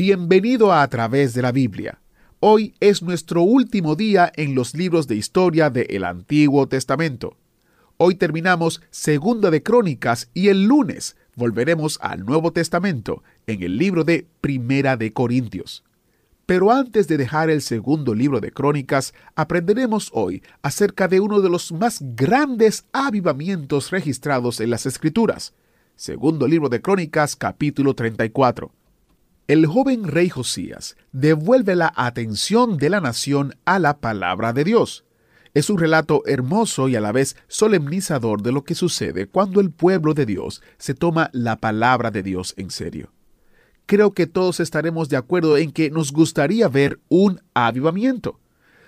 Bienvenido 0.00 0.70
a 0.70 0.82
A 0.82 0.88
través 0.88 1.34
de 1.34 1.42
la 1.42 1.50
Biblia. 1.50 1.98
Hoy 2.38 2.72
es 2.78 3.02
nuestro 3.02 3.42
último 3.42 3.96
día 3.96 4.30
en 4.36 4.54
los 4.54 4.74
libros 4.74 5.08
de 5.08 5.16
historia 5.16 5.70
del 5.70 6.04
Antiguo 6.04 6.68
Testamento. 6.68 7.36
Hoy 7.96 8.14
terminamos 8.14 8.80
Segunda 8.90 9.50
de 9.50 9.64
Crónicas 9.64 10.30
y 10.34 10.50
el 10.50 10.66
lunes 10.66 11.16
volveremos 11.34 11.98
al 12.00 12.24
Nuevo 12.24 12.52
Testamento 12.52 13.24
en 13.48 13.64
el 13.64 13.76
libro 13.76 14.04
de 14.04 14.28
Primera 14.40 14.96
de 14.96 15.12
Corintios. 15.12 15.82
Pero 16.46 16.70
antes 16.70 17.08
de 17.08 17.16
dejar 17.16 17.50
el 17.50 17.60
segundo 17.60 18.14
libro 18.14 18.38
de 18.38 18.52
Crónicas, 18.52 19.14
aprenderemos 19.34 20.10
hoy 20.14 20.44
acerca 20.62 21.08
de 21.08 21.18
uno 21.18 21.40
de 21.40 21.50
los 21.50 21.72
más 21.72 21.98
grandes 22.14 22.84
avivamientos 22.92 23.90
registrados 23.90 24.60
en 24.60 24.70
las 24.70 24.86
Escrituras. 24.86 25.54
Segundo 25.96 26.46
libro 26.46 26.68
de 26.68 26.80
Crónicas, 26.80 27.34
capítulo 27.34 27.94
34 27.94 28.77
el 29.48 29.66
joven 29.66 30.04
rey 30.04 30.28
Josías 30.28 30.94
devuelve 31.12 31.74
la 31.74 31.90
atención 31.96 32.76
de 32.76 32.90
la 32.90 33.00
nación 33.00 33.54
a 33.64 33.78
la 33.78 33.98
palabra 33.98 34.52
de 34.52 34.62
Dios. 34.62 35.06
Es 35.54 35.70
un 35.70 35.78
relato 35.78 36.22
hermoso 36.26 36.90
y 36.90 36.96
a 36.96 37.00
la 37.00 37.12
vez 37.12 37.34
solemnizador 37.48 38.42
de 38.42 38.52
lo 38.52 38.64
que 38.64 38.74
sucede 38.74 39.26
cuando 39.26 39.62
el 39.62 39.70
pueblo 39.70 40.12
de 40.12 40.26
Dios 40.26 40.62
se 40.76 40.92
toma 40.92 41.30
la 41.32 41.56
palabra 41.56 42.10
de 42.10 42.22
Dios 42.22 42.52
en 42.58 42.70
serio. 42.70 43.10
Creo 43.86 44.12
que 44.12 44.26
todos 44.26 44.60
estaremos 44.60 45.08
de 45.08 45.16
acuerdo 45.16 45.56
en 45.56 45.72
que 45.72 45.90
nos 45.90 46.12
gustaría 46.12 46.68
ver 46.68 47.00
un 47.08 47.40
avivamiento. 47.54 48.38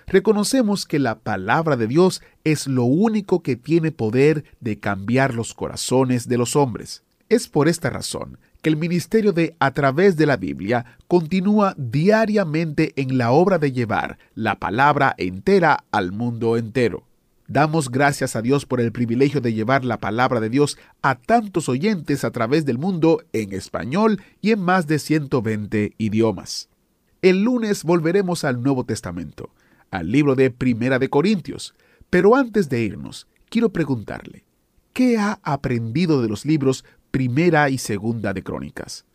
Reconocemos 0.05 0.85
que 0.85 0.99
la 0.99 1.17
palabra 1.17 1.75
de 1.75 1.87
Dios 1.87 2.21
es 2.43 2.67
lo 2.67 2.83
único 2.83 3.41
que 3.41 3.55
tiene 3.55 3.91
poder 3.91 4.45
de 4.59 4.79
cambiar 4.79 5.33
los 5.33 5.55
corazones 5.55 6.27
de 6.27 6.37
los 6.37 6.55
hombres. 6.55 7.01
Es 7.29 7.47
por 7.47 7.67
esta 7.67 7.89
razón 7.89 8.37
que 8.61 8.69
el 8.69 8.77
ministerio 8.77 9.33
de 9.33 9.55
A 9.59 9.71
través 9.71 10.15
de 10.17 10.25
la 10.25 10.37
Biblia 10.37 10.97
continúa 11.07 11.73
diariamente 11.77 12.93
en 12.95 13.17
la 13.17 13.31
obra 13.31 13.57
de 13.57 13.71
llevar 13.71 14.17
la 14.35 14.59
palabra 14.59 15.15
entera 15.17 15.83
al 15.91 16.11
mundo 16.11 16.57
entero. 16.57 17.03
Damos 17.47 17.89
gracias 17.89 18.37
a 18.37 18.41
Dios 18.41 18.65
por 18.65 18.79
el 18.79 18.93
privilegio 18.93 19.41
de 19.41 19.53
llevar 19.53 19.83
la 19.83 19.99
palabra 19.99 20.39
de 20.39 20.49
Dios 20.49 20.77
a 21.01 21.15
tantos 21.15 21.67
oyentes 21.67 22.23
a 22.23 22.31
través 22.31 22.65
del 22.65 22.77
mundo 22.77 23.23
en 23.33 23.51
español 23.51 24.21
y 24.39 24.51
en 24.51 24.61
más 24.61 24.87
de 24.87 24.99
120 24.99 25.93
idiomas. 25.97 26.69
El 27.21 27.43
lunes 27.43 27.83
volveremos 27.83 28.45
al 28.45 28.63
Nuevo 28.63 28.85
Testamento, 28.85 29.49
al 29.89 30.11
libro 30.11 30.35
de 30.35 30.49
Primera 30.49 30.97
de 30.97 31.09
Corintios, 31.09 31.75
pero 32.09 32.35
antes 32.35 32.69
de 32.69 32.83
irnos, 32.83 33.27
quiero 33.49 33.73
preguntarle, 33.73 34.45
¿qué 34.93 35.17
ha 35.17 35.39
aprendido 35.43 36.21
de 36.21 36.29
los 36.29 36.45
libros 36.45 36.85
primera 37.11 37.69
y 37.69 37.77
segunda 37.77 38.33
de 38.33 38.43
Crónicas. 38.43 39.05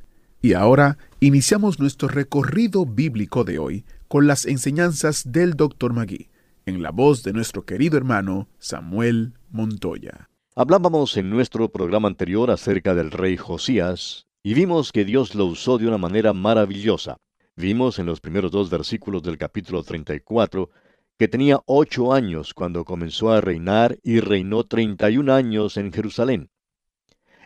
Y 0.45 0.55
ahora 0.55 0.97
iniciamos 1.21 1.79
nuestro 1.79 2.09
recorrido 2.09 2.85
bíblico 2.85 3.45
de 3.45 3.59
hoy 3.59 3.85
con 4.09 4.27
las 4.27 4.45
enseñanzas 4.45 5.31
del 5.31 5.53
Dr. 5.53 5.93
Magui, 5.93 6.27
en 6.65 6.83
la 6.83 6.91
voz 6.91 7.23
de 7.23 7.31
nuestro 7.31 7.65
querido 7.65 7.95
hermano 7.95 8.49
Samuel 8.59 9.35
Montoya. 9.51 10.29
Hablábamos 10.53 11.15
en 11.15 11.29
nuestro 11.29 11.71
programa 11.71 12.09
anterior 12.09 12.51
acerca 12.51 12.93
del 12.93 13.11
rey 13.11 13.37
Josías 13.37 14.27
y 14.43 14.53
vimos 14.53 14.91
que 14.91 15.05
Dios 15.05 15.33
lo 15.33 15.45
usó 15.45 15.77
de 15.77 15.87
una 15.87 15.97
manera 15.97 16.33
maravillosa. 16.33 17.15
Vimos 17.55 17.97
en 17.97 18.07
los 18.07 18.19
primeros 18.19 18.51
dos 18.51 18.69
versículos 18.69 19.23
del 19.23 19.37
capítulo 19.37 19.81
34 19.81 20.69
que 21.17 21.29
tenía 21.29 21.61
ocho 21.67 22.11
años 22.11 22.53
cuando 22.53 22.83
comenzó 22.83 23.31
a 23.31 23.39
reinar 23.39 23.97
y 24.03 24.19
reinó 24.19 24.65
treinta 24.65 25.09
y 25.09 25.19
un 25.19 25.29
años 25.29 25.77
en 25.77 25.93
Jerusalén. 25.93 26.49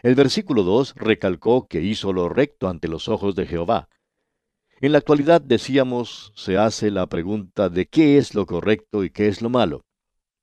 El 0.08 0.16
versículo 0.16 0.64
2 0.64 0.94
recalcó 0.96 1.68
que 1.68 1.82
hizo 1.82 2.14
lo 2.14 2.30
recto 2.30 2.70
ante 2.70 2.88
los 2.88 3.10
ojos 3.10 3.36
de 3.36 3.46
Jehová. 3.46 3.90
En 4.80 4.94
la 4.94 5.00
actualidad 5.00 5.42
decíamos, 5.42 6.32
se 6.34 6.58
hace 6.58 6.92
la 6.92 7.08
pregunta 7.08 7.68
de 7.68 7.88
qué 7.88 8.18
es 8.18 8.34
lo 8.34 8.46
correcto 8.46 9.04
y 9.04 9.10
qué 9.10 9.28
es 9.28 9.42
lo 9.42 9.50
malo. 9.50 9.84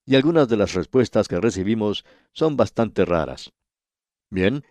Y 0.04 0.16
algunas 0.16 0.50
de 0.50 0.58
las 0.58 0.74
respuestas 0.74 1.28
que 1.28 1.40
recibimos 1.40 2.04
son 2.34 2.58
bastante 2.58 3.06
raras. 3.06 3.54
Bien, 4.28 4.64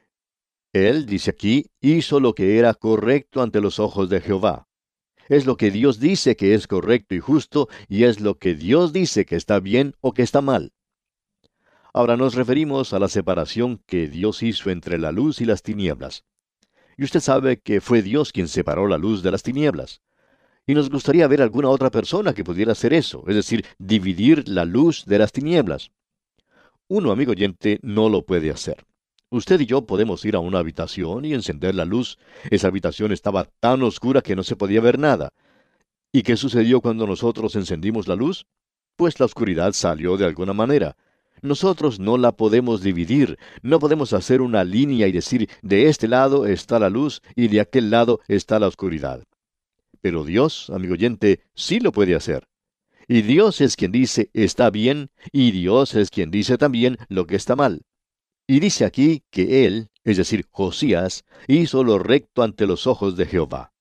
él, 0.74 1.08
dice 1.08 1.32
aquí, 1.32 1.72
hizo 1.82 2.20
lo 2.20 2.36
que 2.36 2.60
era 2.60 2.76
correcto 2.76 3.42
ante 3.42 3.62
los 3.62 3.80
ojos 3.80 4.12
de 4.12 4.22
Jehová. 4.22 4.68
Es 5.28 5.48
lo 5.48 5.58
que 5.58 5.72
Dios 5.72 6.00
dice 6.00 6.36
que 6.36 6.54
es 6.54 6.68
correcto 6.68 7.16
y 7.16 7.20
justo, 7.20 7.68
y 7.88 8.04
es 8.04 8.20
lo 8.20 8.38
que 8.38 8.54
Dios 8.54 8.94
dice 8.94 9.26
que 9.26 9.38
está 9.38 9.60
bien 9.60 9.96
o 10.02 10.14
que 10.14 10.22
está 10.22 10.42
mal. 10.42 10.72
Ahora 11.96 12.18
nos 12.18 12.34
referimos 12.34 12.92
a 12.94 13.00
la 13.00 13.08
separación 13.08 13.80
que 13.86 14.08
Dios 14.08 14.42
hizo 14.42 14.72
entre 14.72 14.98
la 14.98 15.12
luz 15.12 15.42
y 15.42 15.46
las 15.46 15.62
tinieblas. 15.62 16.24
Y 16.98 17.04
usted 17.04 17.20
sabe 17.20 17.60
que 17.60 17.82
fue 17.82 18.02
Dios 18.02 18.32
quien 18.32 18.48
separó 18.48 18.88
la 18.88 18.98
luz 18.98 19.22
de 19.22 19.30
las 19.30 19.44
tinieblas. 19.44 20.02
Y 20.66 20.74
nos 20.74 20.90
gustaría 20.90 21.28
ver 21.28 21.44
alguna 21.44 21.70
otra 21.70 21.92
persona 21.92 22.34
que 22.34 22.44
pudiera 22.44 22.72
hacer 22.72 22.94
eso, 22.94 23.24
es 23.28 23.36
decir, 23.36 23.64
dividir 23.78 24.48
la 24.50 24.66
luz 24.66 25.06
de 25.06 25.20
las 25.20 25.32
tinieblas. 25.32 25.92
Uno, 26.88 27.12
amigo 27.12 27.32
oyente, 27.34 27.80
no 27.84 28.10
lo 28.10 28.26
puede 28.26 28.50
hacer. 28.50 28.86
Usted 29.30 29.60
y 29.62 29.68
yo 29.68 29.86
podemos 29.86 30.26
ir 30.26 30.36
a 30.36 30.40
una 30.40 30.60
habitación 30.60 31.26
y 31.26 31.34
encender 31.34 31.76
la 31.76 31.86
luz. 31.86 32.18
Esa 32.50 32.70
habitación 32.70 33.12
estaba 33.12 33.46
tan 33.60 33.84
oscura 33.84 34.22
que 34.22 34.36
no 34.36 34.42
se 34.42 34.56
podía 34.56 34.82
ver 34.82 34.98
nada. 34.98 35.30
¿Y 36.12 36.24
qué 36.24 36.38
sucedió 36.38 36.82
cuando 36.82 37.06
nosotros 37.06 37.56
encendimos 37.56 38.08
la 38.08 38.16
luz? 38.16 38.48
Pues 38.96 39.20
la 39.20 39.28
oscuridad 39.28 39.74
salió 39.74 40.18
de 40.18 40.26
alguna 40.26 40.54
manera. 40.54 40.96
Nosotros 41.44 42.00
no 42.00 42.18
la 42.18 42.32
podemos 42.32 42.82
dividir, 42.82 43.38
no 43.62 43.80
podemos 43.80 44.14
hacer 44.14 44.42
una 44.42 44.64
línea 44.64 45.08
y 45.08 45.12
decir, 45.12 45.50
de 45.62 45.90
este 45.90 46.08
lado 46.08 46.46
está 46.46 46.80
la 46.80 46.90
luz 46.90 47.22
y 47.36 47.50
de 47.50 47.60
aquel 47.60 47.90
lado 47.90 48.22
está 48.30 48.60
la 48.60 48.68
oscuridad. 48.68 49.26
Pero 50.00 50.24
Dios, 50.24 50.70
amigo 50.70 50.94
oyente, 50.94 51.42
sí 51.54 51.82
lo 51.82 51.92
puede 51.92 52.16
hacer. 52.16 52.48
Y 53.10 53.24
Dios 53.24 53.60
es 53.60 53.76
quien 53.76 53.92
dice 53.92 54.30
está 54.34 54.70
bien, 54.70 55.10
y 55.34 55.52
Dios 55.52 55.96
es 55.96 56.10
quien 56.12 56.32
dice 56.32 56.58
también 56.58 56.98
lo 57.10 57.28
que 57.28 57.36
está 57.36 57.58
mal. 57.58 57.82
Y 58.48 58.62
dice 58.62 58.86
aquí 58.86 59.24
que 59.30 59.66
Él, 59.66 59.90
es 60.06 60.16
decir, 60.16 60.46
Josías, 60.50 61.26
hizo 61.48 61.84
lo 61.84 62.00
recto 62.00 62.42
ante 62.44 62.66
los 62.66 62.88
ojos 62.88 63.18
de 63.18 63.26
Jehová. 63.26 63.74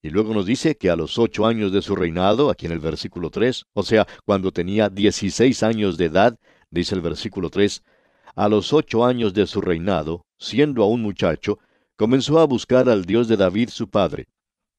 Y 0.00 0.08
luego 0.08 0.32
nos 0.32 0.46
dice 0.46 0.76
que 0.76 0.88
a 0.88 0.96
los 0.96 1.18
ocho 1.18 1.44
años 1.44 1.70
de 1.70 1.82
su 1.82 1.96
reinado, 1.96 2.48
aquí 2.48 2.64
en 2.64 2.72
el 2.72 2.78
versículo 2.78 3.28
3, 3.30 3.64
o 3.74 3.82
sea, 3.82 4.06
cuando 4.24 4.52
tenía 4.52 4.88
dieciséis 4.88 5.62
años 5.62 5.98
de 5.98 6.06
edad, 6.06 6.38
dice 6.70 6.94
el 6.94 7.00
versículo 7.00 7.50
3, 7.50 7.82
a 8.34 8.48
los 8.48 8.72
ocho 8.72 9.04
años 9.04 9.34
de 9.34 9.46
su 9.46 9.60
reinado, 9.60 10.24
siendo 10.38 10.82
aún 10.82 11.02
muchacho, 11.02 11.58
comenzó 11.96 12.38
a 12.38 12.44
buscar 12.44 12.88
al 12.88 13.04
Dios 13.04 13.28
de 13.28 13.36
David 13.36 13.70
su 13.70 13.88
padre. 13.88 14.28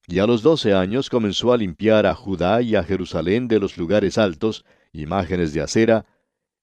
Y 0.06 0.18
a 0.18 0.26
los 0.26 0.42
doce 0.42 0.72
años 0.72 1.10
comenzó 1.10 1.52
a 1.52 1.56
limpiar 1.56 2.06
a 2.06 2.14
Judá 2.14 2.62
y 2.62 2.74
a 2.74 2.82
Jerusalén 2.82 3.48
de 3.48 3.60
los 3.60 3.76
lugares 3.76 4.18
altos, 4.18 4.64
imágenes 4.92 5.52
de 5.52 5.60
acera, 5.60 6.06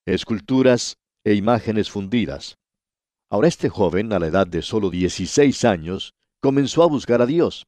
esculturas 0.05 0.97
e 1.23 1.33
imágenes 1.33 1.89
fundidas. 1.89 2.57
Ahora 3.29 3.47
este 3.47 3.69
joven, 3.69 4.13
a 4.13 4.19
la 4.19 4.27
edad 4.27 4.47
de 4.47 4.61
solo 4.61 4.89
16 4.89 5.65
años, 5.65 6.13
comenzó 6.39 6.83
a 6.83 6.87
buscar 6.87 7.21
a 7.21 7.25
Dios. 7.25 7.67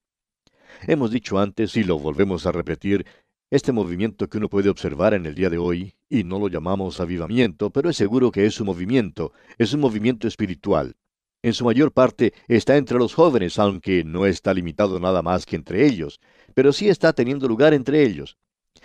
Hemos 0.87 1.11
dicho 1.11 1.37
antes, 1.37 1.75
y 1.75 1.83
lo 1.83 1.99
volvemos 1.99 2.45
a 2.45 2.51
repetir, 2.51 3.05
este 3.51 3.71
movimiento 3.71 4.29
que 4.29 4.37
uno 4.37 4.49
puede 4.49 4.69
observar 4.69 5.13
en 5.13 5.25
el 5.25 5.33
día 5.33 5.49
de 5.49 5.57
hoy, 5.57 5.95
y 6.07 6.23
no 6.23 6.39
lo 6.39 6.49
llamamos 6.49 6.99
avivamiento, 6.99 7.71
pero 7.71 7.89
es 7.89 7.97
seguro 7.97 8.31
que 8.31 8.45
es 8.45 8.59
un 8.59 8.67
movimiento, 8.67 9.33
es 9.57 9.73
un 9.73 9.79
movimiento 9.79 10.27
espiritual. 10.27 10.95
En 11.41 11.53
su 11.53 11.65
mayor 11.65 11.91
parte 11.91 12.33
está 12.47 12.77
entre 12.77 12.99
los 12.99 13.13
jóvenes, 13.13 13.57
aunque 13.57 14.03
no 14.03 14.25
está 14.25 14.53
limitado 14.53 14.99
nada 14.99 15.21
más 15.21 15.45
que 15.45 15.55
entre 15.55 15.85
ellos, 15.85 16.19
pero 16.53 16.73
sí 16.73 16.89
está 16.89 17.13
teniendo 17.13 17.47
lugar 17.47 17.73
entre 17.73 18.03
ellos. 18.03 18.37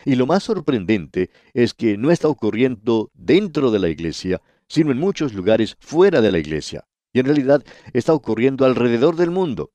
Y 0.04 0.14
lo 0.14 0.26
más 0.26 0.44
sorprendente 0.44 1.30
es 1.52 1.74
que 1.74 1.98
no 1.98 2.10
está 2.10 2.28
ocurriendo 2.28 3.10
dentro 3.12 3.70
de 3.70 3.80
la 3.80 3.88
iglesia, 3.88 4.40
sino 4.68 4.92
en 4.92 4.98
muchos 4.98 5.34
lugares 5.34 5.76
fuera 5.80 6.20
de 6.20 6.32
la 6.32 6.38
iglesia. 6.38 6.86
Y 7.12 7.20
en 7.20 7.26
realidad 7.26 7.64
está 7.92 8.12
ocurriendo 8.12 8.64
alrededor 8.64 9.16
del 9.16 9.30
mundo. 9.30 9.72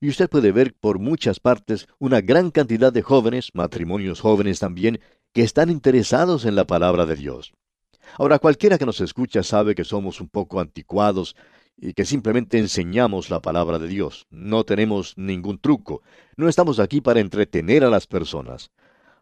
Y 0.00 0.08
usted 0.08 0.28
puede 0.28 0.52
ver 0.52 0.74
por 0.74 0.98
muchas 0.98 1.40
partes 1.40 1.88
una 1.98 2.20
gran 2.20 2.50
cantidad 2.50 2.92
de 2.92 3.02
jóvenes, 3.02 3.50
matrimonios 3.52 4.20
jóvenes 4.20 4.60
también, 4.60 5.00
que 5.32 5.42
están 5.42 5.70
interesados 5.70 6.44
en 6.44 6.54
la 6.54 6.66
palabra 6.66 7.04
de 7.04 7.16
Dios. 7.16 7.52
Ahora, 8.16 8.38
cualquiera 8.38 8.78
que 8.78 8.86
nos 8.86 9.00
escucha 9.00 9.42
sabe 9.42 9.74
que 9.74 9.84
somos 9.84 10.20
un 10.20 10.28
poco 10.28 10.60
anticuados 10.60 11.36
y 11.76 11.92
que 11.94 12.04
simplemente 12.04 12.58
enseñamos 12.58 13.28
la 13.28 13.40
palabra 13.40 13.78
de 13.78 13.88
Dios. 13.88 14.26
No 14.30 14.64
tenemos 14.64 15.14
ningún 15.16 15.58
truco. 15.58 16.02
No 16.36 16.48
estamos 16.48 16.78
aquí 16.78 17.00
para 17.00 17.20
entretener 17.20 17.84
a 17.84 17.90
las 17.90 18.06
personas. 18.06 18.70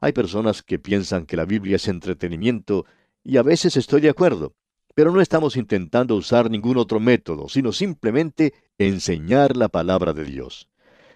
Hay 0.00 0.12
personas 0.12 0.62
que 0.62 0.78
piensan 0.78 1.26
que 1.26 1.36
la 1.36 1.46
Biblia 1.46 1.76
es 1.76 1.88
entretenimiento 1.88 2.86
y 3.24 3.38
a 3.38 3.42
veces 3.42 3.76
estoy 3.76 4.00
de 4.02 4.10
acuerdo. 4.10 4.54
Pero 4.94 5.10
no 5.10 5.20
estamos 5.20 5.56
intentando 5.56 6.16
usar 6.16 6.50
ningún 6.50 6.78
otro 6.78 7.00
método, 7.00 7.48
sino 7.48 7.72
simplemente 7.72 8.54
enseñar 8.78 9.56
la 9.56 9.68
palabra 9.68 10.12
de 10.12 10.24
Dios. 10.24 10.68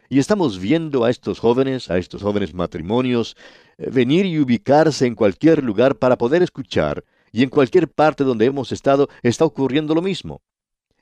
Y 0.09 0.19
estamos 0.19 0.59
viendo 0.59 1.05
a 1.05 1.11
estos 1.11 1.39
jóvenes, 1.39 1.91
a 1.91 1.99
estos 1.99 2.23
jóvenes 2.23 2.53
matrimonios, 2.53 3.37
eh, 3.79 3.91
venir 3.91 4.27
y 4.27 4.41
ubicarse 4.41 5.07
en 5.07 5.15
cualquier 5.15 5.63
lugar 5.63 5.97
para 5.97 6.19
poder 6.19 6.43
escuchar, 6.43 7.05
y 7.33 7.45
en 7.45 7.51
cualquier 7.51 7.89
parte 7.89 8.25
donde 8.25 8.47
hemos 8.47 8.73
estado 8.73 9.09
está 9.23 9.45
ocurriendo 9.45 9.95
lo 9.95 10.03
mismo. 10.03 10.43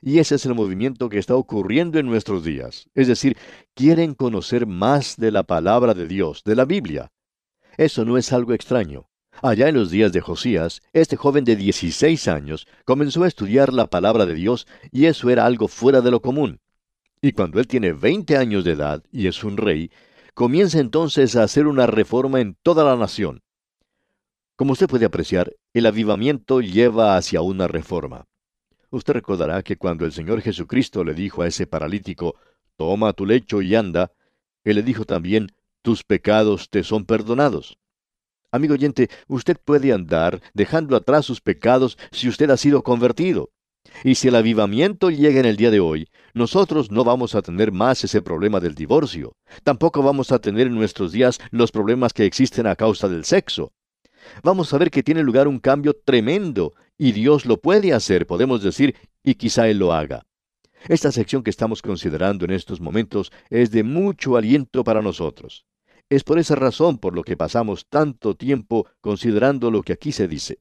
Y 0.01 0.19
ese 0.19 0.35
es 0.35 0.45
el 0.45 0.53
movimiento 0.53 1.09
que 1.09 1.17
está 1.17 1.35
ocurriendo 1.35 1.99
en 1.99 2.05
nuestros 2.05 2.43
días. 2.43 2.87
Es 2.93 3.07
decir, 3.07 3.35
quieren 3.73 4.13
conocer 4.13 4.65
más 4.65 5.17
de 5.17 5.31
la 5.31 5.43
palabra 5.43 5.93
de 5.93 6.07
Dios, 6.07 6.43
de 6.45 6.55
la 6.55 6.65
Biblia. 6.65 7.11
Eso 7.77 8.05
no 8.05 8.17
es 8.17 8.31
algo 8.31 8.53
extraño. 8.53 9.08
Allá 9.41 9.69
en 9.69 9.75
los 9.75 9.89
días 9.89 10.11
de 10.11 10.19
Josías, 10.19 10.81
este 10.91 11.15
joven 11.15 11.45
de 11.45 11.55
16 11.55 12.27
años 12.27 12.67
comenzó 12.83 13.23
a 13.23 13.27
estudiar 13.27 13.71
la 13.71 13.87
palabra 13.87 14.25
de 14.25 14.33
Dios 14.33 14.67
y 14.91 15.05
eso 15.05 15.29
era 15.29 15.45
algo 15.45 15.69
fuera 15.69 16.01
de 16.01 16.11
lo 16.11 16.21
común. 16.21 16.59
Y 17.21 17.31
cuando 17.31 17.59
él 17.59 17.67
tiene 17.67 17.93
20 17.93 18.35
años 18.35 18.65
de 18.65 18.71
edad 18.71 19.01
y 19.13 19.27
es 19.27 19.43
un 19.45 19.55
rey, 19.55 19.91
comienza 20.33 20.79
entonces 20.79 21.37
a 21.37 21.43
hacer 21.43 21.67
una 21.67 21.87
reforma 21.87 22.41
en 22.41 22.57
toda 22.63 22.83
la 22.83 22.97
nación. 22.97 23.41
Como 24.57 24.73
usted 24.73 24.87
puede 24.87 25.05
apreciar, 25.05 25.53
el 25.73 25.85
avivamiento 25.85 26.59
lleva 26.59 27.15
hacia 27.15 27.41
una 27.41 27.69
reforma. 27.69 28.25
Usted 28.89 29.13
recordará 29.13 29.63
que 29.63 29.77
cuando 29.77 30.05
el 30.05 30.11
Señor 30.11 30.41
Jesucristo 30.41 31.05
le 31.05 31.13
dijo 31.13 31.43
a 31.43 31.47
ese 31.47 31.65
paralítico, 31.65 32.35
Toma 32.75 33.13
tu 33.13 33.25
lecho 33.25 33.61
y 33.61 33.75
anda, 33.75 34.11
Él 34.65 34.75
le 34.75 34.83
dijo 34.83 35.05
también, 35.05 35.53
Tus 35.81 36.03
pecados 36.03 36.69
te 36.69 36.83
son 36.83 37.05
perdonados. 37.05 37.77
Amigo 38.51 38.73
oyente, 38.73 39.09
usted 39.27 39.57
puede 39.63 39.93
andar 39.93 40.41
dejando 40.55 40.95
atrás 40.95 41.25
sus 41.25 41.39
pecados 41.39 41.97
si 42.11 42.27
usted 42.27 42.49
ha 42.49 42.57
sido 42.57 42.83
convertido. 42.83 43.51
Y 44.03 44.15
si 44.15 44.27
el 44.27 44.35
avivamiento 44.35 45.11
llega 45.11 45.39
en 45.39 45.45
el 45.45 45.55
día 45.55 45.69
de 45.69 45.79
hoy, 45.79 46.07
nosotros 46.33 46.89
no 46.89 47.03
vamos 47.03 47.35
a 47.35 47.41
tener 47.41 47.71
más 47.71 48.03
ese 48.03 48.21
problema 48.21 48.59
del 48.59 48.73
divorcio. 48.73 49.33
Tampoco 49.63 50.01
vamos 50.01 50.31
a 50.31 50.39
tener 50.39 50.67
en 50.67 50.75
nuestros 50.75 51.11
días 51.11 51.39
los 51.51 51.71
problemas 51.71 52.11
que 52.11 52.25
existen 52.25 52.65
a 52.65 52.75
causa 52.75 53.07
del 53.07 53.23
sexo. 53.23 53.71
Vamos 54.43 54.73
a 54.73 54.77
ver 54.79 54.89
que 54.89 55.03
tiene 55.03 55.23
lugar 55.23 55.47
un 55.47 55.59
cambio 55.59 55.93
tremendo 55.93 56.73
y 56.97 57.11
Dios 57.11 57.45
lo 57.45 57.57
puede 57.57 57.93
hacer, 57.93 58.25
podemos 58.25 58.63
decir, 58.63 58.95
y 59.23 59.35
quizá 59.35 59.67
Él 59.69 59.77
lo 59.77 59.93
haga. 59.93 60.25
Esta 60.87 61.11
sección 61.11 61.43
que 61.43 61.49
estamos 61.49 61.81
considerando 61.81 62.45
en 62.45 62.51
estos 62.51 62.81
momentos 62.81 63.31
es 63.49 63.69
de 63.71 63.83
mucho 63.83 64.37
aliento 64.37 64.83
para 64.83 65.01
nosotros. 65.01 65.65
Es 66.09 66.23
por 66.23 66.39
esa 66.39 66.55
razón 66.55 66.97
por 66.97 67.13
lo 67.13 67.21
que 67.21 67.37
pasamos 67.37 67.85
tanto 67.87 68.35
tiempo 68.35 68.87
considerando 68.99 69.69
lo 69.69 69.83
que 69.83 69.93
aquí 69.93 70.11
se 70.11 70.27
dice. 70.27 70.57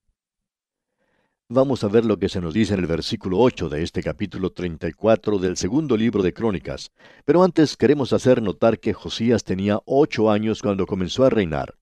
Vamos 1.48 1.82
a 1.82 1.88
ver 1.88 2.04
lo 2.04 2.18
que 2.18 2.28
se 2.28 2.42
nos 2.42 2.52
dice 2.52 2.74
en 2.74 2.80
el 2.80 2.86
versículo 2.86 3.38
8 3.38 3.70
de 3.70 3.82
este 3.82 4.02
capítulo 4.02 4.50
34 4.50 5.38
del 5.38 5.56
segundo 5.56 5.96
libro 5.96 6.22
de 6.22 6.34
Crónicas. 6.34 6.90
Pero 7.24 7.42
antes 7.42 7.78
queremos 7.78 8.12
hacer 8.12 8.42
notar 8.42 8.78
que 8.78 8.92
Josías 8.92 9.42
tenía 9.42 9.80
ocho 9.86 10.30
años 10.30 10.60
cuando 10.60 10.84
comenzó 10.84 11.24
a 11.24 11.30
reinar. 11.30 11.76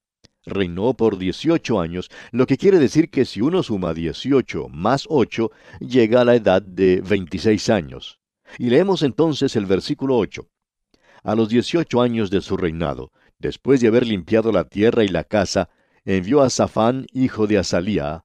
Reinó 0.45 0.95
por 0.95 1.19
18 1.19 1.81
años, 1.81 2.09
lo 2.31 2.47
que 2.47 2.57
quiere 2.59 2.79
decir 2.79 3.11
que 3.11 3.25
si 3.25 3.41
uno 3.41 3.65
suma 3.65 3.95
18 3.95 4.69
más 4.69 5.07
8, 5.09 5.51
llega 5.81 6.21
a 6.21 6.25
la 6.25 6.37
edad 6.37 6.63
de 6.63 7.01
26 7.01 7.69
años. 7.71 8.21
Y 8.59 8.71
leemos 8.71 9.03
entonces 9.03 9.57
el 9.57 9.67
versículo 9.67 10.17
8. 10.19 10.47
A 11.25 11.35
los 11.35 11.49
18 11.49 12.01
años 12.01 12.31
de 12.31 12.41
su 12.41 12.57
reinado, 12.57 13.11
después 13.39 13.81
de 13.81 13.89
haber 13.89 14.07
limpiado 14.07 14.53
la 14.53 14.65
tierra 14.65 15.05
y 15.05 15.09
la 15.09 15.25
casa, 15.25 15.69
envió 16.05 16.43
a 16.43 16.51
Safán, 16.51 17.07
hijo 17.13 17.47
de 17.47 17.59
Asalía, 17.59 18.25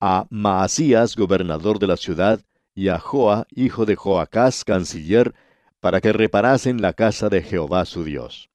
a 0.00 0.26
Maasías, 0.30 1.16
gobernador 1.16 1.78
de 1.78 1.86
la 1.86 1.96
ciudad, 1.96 2.40
y 2.74 2.88
a 2.88 2.98
Joa, 2.98 3.46
hijo 3.50 3.86
de 3.86 3.96
Joacás, 3.96 4.64
canciller, 4.64 5.34
para 5.80 6.00
que 6.00 6.12
reparasen 6.12 6.80
la 6.80 6.92
casa 6.92 7.28
de 7.28 7.42
Jehová 7.42 7.84
su 7.84 8.04
Dios. 8.04 8.50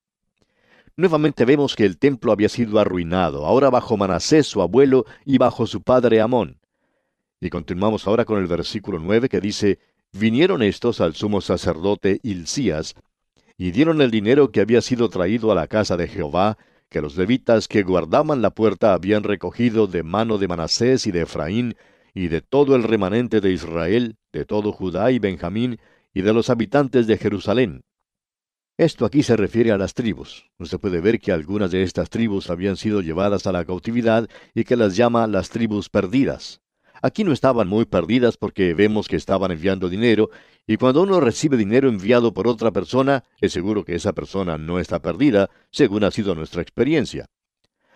Nuevamente 0.96 1.46
vemos 1.46 1.76
que 1.76 1.86
el 1.86 1.98
templo 1.98 2.32
había 2.32 2.50
sido 2.50 2.80
arruinado, 2.80 3.46
ahora 3.46 3.70
bajo 3.70 3.98
Manasés 3.98 4.48
su 4.48 4.62
abuelo 4.62 5.06
y 5.26 5.38
bajo 5.38 5.66
su 5.66 5.82
padre 5.82 6.22
Amón. 6.22 6.60
Y 7.42 7.50
continuamos 7.50 8.08
ahora 8.08 8.26
con 8.26 8.40
el 8.40 8.48
versículo 8.48 9.00
9 9.00 9.28
que 9.28 9.42
dice, 9.42 9.80
Vinieron 10.14 10.62
estos 10.62 11.02
al 11.02 11.16
sumo 11.16 11.42
sacerdote 11.42 12.20
Hilcías, 12.22 12.94
y 13.58 13.72
dieron 13.72 14.02
el 14.02 14.12
dinero 14.12 14.52
que 14.52 14.62
había 14.62 14.82
sido 14.82 15.10
traído 15.10 15.52
a 15.52 15.56
la 15.56 15.68
casa 15.68 15.98
de 15.98 16.08
Jehová, 16.08 16.58
que 16.90 17.02
los 17.02 17.18
levitas 17.18 17.68
que 17.68 17.84
guardaban 17.84 18.42
la 18.42 18.52
puerta 18.52 18.94
habían 18.94 19.24
recogido 19.24 19.88
de 19.88 20.04
mano 20.04 20.38
de 20.38 20.48
Manasés 20.48 21.08
y 21.08 21.12
de 21.12 21.22
Efraín, 21.22 21.76
y 22.14 22.28
de 22.28 22.42
todo 22.42 22.76
el 22.76 22.84
remanente 22.84 23.42
de 23.42 23.52
Israel, 23.52 24.18
de 24.32 24.46
todo 24.46 24.72
Judá 24.72 25.12
y 25.12 25.20
Benjamín, 25.20 25.80
y 26.14 26.22
de 26.22 26.34
los 26.34 26.50
habitantes 26.50 27.08
de 27.08 27.18
Jerusalén. 27.18 27.84
Esto 28.78 29.06
aquí 29.06 29.22
se 29.22 29.38
refiere 29.38 29.72
a 29.72 29.78
las 29.78 29.94
tribus. 29.94 30.50
Usted 30.58 30.80
puede 30.80 31.00
ver 31.00 31.20
que 31.20 31.32
algunas 31.32 31.70
de 31.70 31.84
estas 31.84 32.10
tribus 32.10 32.50
habían 32.50 32.76
sido 32.76 33.02
llevadas 33.02 33.46
a 33.46 33.52
la 33.52 33.66
cautividad 33.66 34.28
y 34.56 34.64
que 34.64 34.76
las 34.76 34.96
llama 34.96 35.28
las 35.28 35.50
tribus 35.50 35.90
perdidas. 35.90 36.63
Aquí 37.04 37.26
no 37.26 37.34
estaban 37.34 37.68
muy 37.68 37.84
perdidas 37.84 38.38
porque 38.38 38.74
vemos 38.74 39.10
que 39.10 39.18
estaban 39.18 39.52
enviando 39.52 39.90
dinero, 39.90 40.30
y 40.66 40.78
cuando 40.78 41.02
uno 41.02 41.20
recibe 41.20 41.58
dinero 41.58 41.90
enviado 41.90 42.34
por 42.34 42.48
otra 42.48 42.72
persona, 42.72 43.26
es 43.42 43.52
seguro 43.52 43.84
que 43.84 43.94
esa 43.94 44.14
persona 44.14 44.58
no 44.58 44.80
está 44.80 45.02
perdida, 45.02 45.50
según 45.70 46.06
ha 46.06 46.12
sido 46.12 46.34
nuestra 46.34 46.62
experiencia. 46.62 47.26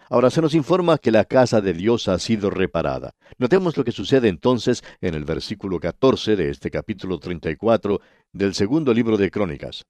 Ahora 0.10 0.30
se 0.30 0.42
nos 0.42 0.54
informa 0.54 0.98
que 0.98 1.12
la 1.12 1.24
casa 1.24 1.62
de 1.62 1.72
Dios 1.72 2.10
ha 2.10 2.20
sido 2.20 2.50
reparada. 2.50 3.16
Notemos 3.38 3.78
lo 3.78 3.86
que 3.86 3.94
sucede 3.94 4.28
entonces 4.28 4.84
en 5.00 5.14
el 5.16 5.24
versículo 5.24 5.80
14 5.80 6.36
de 6.36 6.50
este 6.50 6.70
capítulo 6.70 7.18
34 7.18 8.02
del 8.34 8.56
segundo 8.56 8.94
libro 8.94 9.16
de 9.16 9.32
Crónicas. 9.32 9.86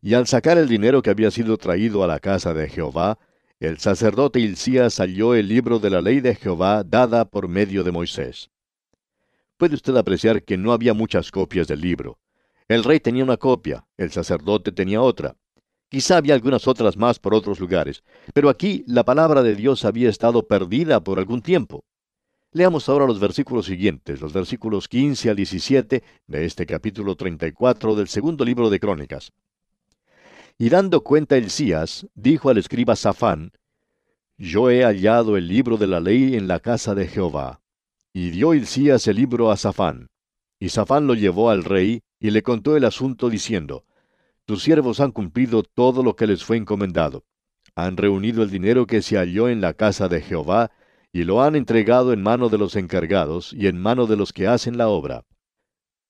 Y 0.00 0.14
al 0.14 0.26
sacar 0.26 0.58
el 0.58 0.68
dinero 0.68 1.02
que 1.02 1.10
había 1.10 1.30
sido 1.30 1.56
traído 1.56 2.02
a 2.02 2.08
la 2.08 2.18
casa 2.18 2.52
de 2.52 2.68
Jehová, 2.68 3.20
el 3.62 3.78
sacerdote 3.78 4.40
Hilcías 4.40 4.98
halló 4.98 5.36
el 5.36 5.46
libro 5.46 5.78
de 5.78 5.88
la 5.88 6.00
ley 6.00 6.20
de 6.20 6.34
Jehová 6.34 6.82
dada 6.82 7.24
por 7.24 7.46
medio 7.46 7.84
de 7.84 7.92
Moisés. 7.92 8.50
Puede 9.56 9.76
usted 9.76 9.96
apreciar 9.96 10.42
que 10.42 10.58
no 10.58 10.72
había 10.72 10.94
muchas 10.94 11.30
copias 11.30 11.68
del 11.68 11.80
libro. 11.80 12.18
El 12.66 12.82
rey 12.82 12.98
tenía 12.98 13.22
una 13.22 13.36
copia, 13.36 13.86
el 13.96 14.10
sacerdote 14.10 14.72
tenía 14.72 15.00
otra. 15.00 15.36
Quizá 15.88 16.16
había 16.16 16.34
algunas 16.34 16.66
otras 16.66 16.96
más 16.96 17.20
por 17.20 17.34
otros 17.34 17.60
lugares, 17.60 18.02
pero 18.34 18.48
aquí 18.48 18.82
la 18.88 19.04
palabra 19.04 19.44
de 19.44 19.54
Dios 19.54 19.84
había 19.84 20.10
estado 20.10 20.48
perdida 20.48 21.04
por 21.04 21.20
algún 21.20 21.40
tiempo. 21.40 21.84
Leamos 22.50 22.88
ahora 22.88 23.06
los 23.06 23.20
versículos 23.20 23.66
siguientes, 23.66 24.20
los 24.20 24.32
versículos 24.32 24.88
15 24.88 25.30
al 25.30 25.36
17 25.36 26.02
de 26.26 26.44
este 26.44 26.66
capítulo 26.66 27.14
34 27.14 27.94
del 27.94 28.08
segundo 28.08 28.44
libro 28.44 28.70
de 28.70 28.80
Crónicas. 28.80 29.30
Y 30.58 30.68
dando 30.68 31.02
cuenta 31.02 31.36
Elías, 31.36 32.06
dijo 32.14 32.50
al 32.50 32.58
escriba 32.58 32.96
Safán, 32.96 33.52
Yo 34.36 34.70
he 34.70 34.84
hallado 34.84 35.36
el 35.36 35.48
libro 35.48 35.76
de 35.76 35.86
la 35.86 36.00
ley 36.00 36.36
en 36.36 36.48
la 36.48 36.60
casa 36.60 36.94
de 36.94 37.06
Jehová. 37.08 37.60
Y 38.12 38.30
dio 38.30 38.52
Elías 38.52 39.06
el 39.06 39.16
libro 39.16 39.50
a 39.50 39.56
Safán. 39.56 40.08
Y 40.60 40.68
Safán 40.68 41.06
lo 41.06 41.14
llevó 41.14 41.50
al 41.50 41.64
rey, 41.64 42.02
y 42.20 42.30
le 42.30 42.42
contó 42.42 42.76
el 42.76 42.84
asunto 42.84 43.30
diciendo, 43.30 43.84
Tus 44.44 44.62
siervos 44.62 45.00
han 45.00 45.10
cumplido 45.10 45.62
todo 45.62 46.02
lo 46.02 46.14
que 46.14 46.26
les 46.26 46.44
fue 46.44 46.56
encomendado. 46.56 47.24
Han 47.74 47.96
reunido 47.96 48.42
el 48.42 48.50
dinero 48.50 48.86
que 48.86 49.02
se 49.02 49.16
halló 49.16 49.48
en 49.48 49.60
la 49.60 49.74
casa 49.74 50.08
de 50.08 50.20
Jehová, 50.20 50.70
y 51.12 51.24
lo 51.24 51.42
han 51.42 51.56
entregado 51.56 52.12
en 52.12 52.22
mano 52.22 52.48
de 52.48 52.58
los 52.58 52.76
encargados 52.76 53.52
y 53.52 53.66
en 53.66 53.80
mano 53.80 54.06
de 54.06 54.16
los 54.16 54.32
que 54.32 54.46
hacen 54.46 54.78
la 54.78 54.88
obra. 54.88 55.24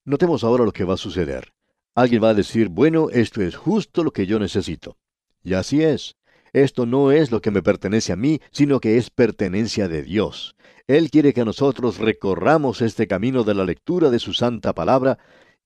Notemos 0.04 0.44
ahora 0.44 0.64
lo 0.64 0.72
que 0.72 0.84
va 0.84 0.94
a 0.94 0.98
suceder. 0.98 1.52
Alguien 1.94 2.22
va 2.22 2.30
a 2.30 2.34
decir, 2.34 2.68
bueno, 2.68 3.10
esto 3.10 3.42
es 3.42 3.54
justo 3.54 4.02
lo 4.02 4.12
que 4.12 4.26
yo 4.26 4.38
necesito. 4.38 4.96
Y 5.42 5.54
así 5.54 5.82
es. 5.82 6.16
Esto 6.52 6.86
no 6.86 7.12
es 7.12 7.30
lo 7.30 7.40
que 7.40 7.50
me 7.50 7.62
pertenece 7.62 8.12
a 8.12 8.16
mí, 8.16 8.40
sino 8.50 8.80
que 8.80 8.96
es 8.96 9.10
pertenencia 9.10 9.88
de 9.88 10.02
Dios. 10.02 10.54
Él 10.86 11.10
quiere 11.10 11.32
que 11.32 11.44
nosotros 11.44 11.98
recorramos 11.98 12.82
este 12.82 13.06
camino 13.06 13.44
de 13.44 13.54
la 13.54 13.64
lectura 13.64 14.10
de 14.10 14.18
su 14.18 14.32
santa 14.32 14.74
palabra, 14.74 15.18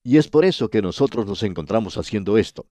y 0.03 0.17
es 0.17 0.27
por 0.27 0.45
eso 0.45 0.69
que 0.69 0.81
nosotros 0.81 1.25
nos 1.25 1.43
encontramos 1.43 1.97
haciendo 1.97 2.37
esto. 2.37 2.67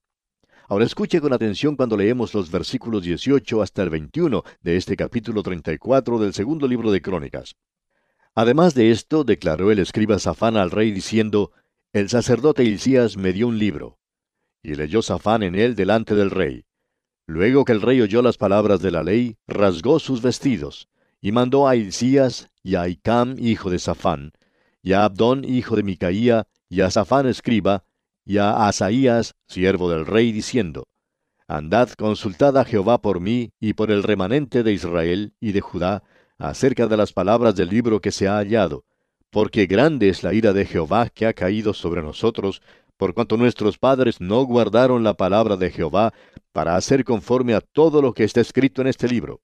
Ahora 0.69 0.85
escuche 0.85 1.21
con 1.21 1.33
atención 1.33 1.77
cuando 1.77 1.97
leemos 1.97 2.35
los 2.35 2.51
versículos 2.51 3.05
18 3.05 3.63
hasta 3.63 3.83
el 3.83 3.91
21 3.91 4.43
de 4.63 4.77
este 4.77 4.97
capítulo 4.97 5.43
34 5.43 6.19
del 6.19 6.35
segundo 6.35 6.67
libro 6.67 6.91
de 6.91 7.01
Crónicas. 7.01 7.55
Además 8.35 8.75
de 8.75 8.91
esto, 8.91 9.25
declaró 9.25 9.71
el 9.71 9.79
escriba 9.79 10.19
Safán 10.19 10.57
al 10.57 10.71
rey 10.71 10.91
diciendo, 10.91 11.53
El 11.93 12.09
sacerdote 12.09 12.65
Hilcías 12.65 13.17
me 13.17 13.33
dio 13.33 13.49
un 13.49 13.59
libro. 13.59 13.99
Y 14.63 14.75
leyó 14.75 15.03
Safán 15.03 15.43
en 15.43 15.55
él 15.55 15.75
delante 15.75 16.15
del 16.15 16.31
rey. 16.31 16.65
Luego 17.27 17.65
que 17.65 17.73
el 17.73 17.83
rey 17.83 18.01
oyó 18.01 18.23
las 18.23 18.37
palabras 18.37 18.81
de 18.81 18.91
la 18.91 19.03
ley, 19.03 19.37
rasgó 19.47 19.99
sus 19.99 20.23
vestidos, 20.23 20.89
y 21.21 21.33
mandó 21.33 21.67
a 21.67 21.75
Hilcías, 21.75 22.51
y 22.63 22.75
a 22.75 22.89
Icam, 22.89 23.37
hijo 23.39 23.71
de 23.71 23.79
Safán, 23.79 24.33
y 24.83 24.93
a 24.93 25.05
Abdón, 25.05 25.45
hijo 25.45 25.75
de 25.77 25.83
Micaía, 25.83 26.47
y 26.69 26.83
a 26.83 26.91
Safán 26.91 27.27
escriba, 27.27 27.85
y 28.25 28.39
a 28.39 28.67
Asaías, 28.67 29.35
siervo 29.47 29.91
del 29.91 30.05
rey, 30.05 30.33
diciendo, 30.33 30.89
Andad, 31.49 31.91
consultad 31.91 32.59
a 32.59 32.65
Jehová 32.65 33.01
por 33.01 33.21
mí 33.21 33.53
y 33.61 33.75
por 33.75 33.93
el 33.93 34.03
remanente 34.03 34.65
de 34.65 34.73
Israel 34.73 35.35
y 35.41 35.53
de 35.53 35.61
Judá, 35.61 36.03
acerca 36.39 36.89
de 36.89 36.97
las 36.97 37.13
palabras 37.13 37.55
del 37.55 37.69
libro 37.69 38.01
que 38.01 38.11
se 38.11 38.27
ha 38.27 38.37
hallado, 38.37 38.85
porque 39.31 39.67
grande 39.67 40.09
es 40.09 40.23
la 40.23 40.33
ira 40.33 40.53
de 40.53 40.67
Jehová 40.67 41.09
que 41.11 41.27
ha 41.27 41.33
caído 41.33 41.75
sobre 41.75 42.03
nosotros, 42.03 42.63
por 42.97 43.15
cuanto 43.15 43.37
nuestros 43.37 43.79
padres 43.79 44.21
no 44.21 44.43
guardaron 44.45 45.05
la 45.05 45.15
palabra 45.15 45.57
de 45.57 45.71
Jehová 45.71 46.15
para 46.53 46.77
hacer 46.77 47.05
conforme 47.05 47.55
a 47.55 47.61
todo 47.61 48.01
lo 48.01 48.15
que 48.15 48.25
está 48.25 48.41
escrito 48.41 48.81
en 48.81 48.89
este 48.89 49.09
libro. 49.09 49.41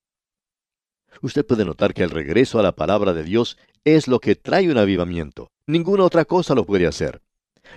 Usted 1.20 1.44
puede 1.44 1.64
notar 1.64 1.92
que 1.92 2.02
el 2.02 2.10
regreso 2.10 2.58
a 2.58 2.62
la 2.62 2.72
palabra 2.72 3.12
de 3.12 3.22
Dios 3.22 3.58
es 3.84 4.08
lo 4.08 4.18
que 4.18 4.34
trae 4.34 4.70
un 4.70 4.78
avivamiento. 4.78 5.50
Ninguna 5.66 6.04
otra 6.04 6.24
cosa 6.24 6.54
lo 6.54 6.64
puede 6.64 6.86
hacer. 6.86 7.20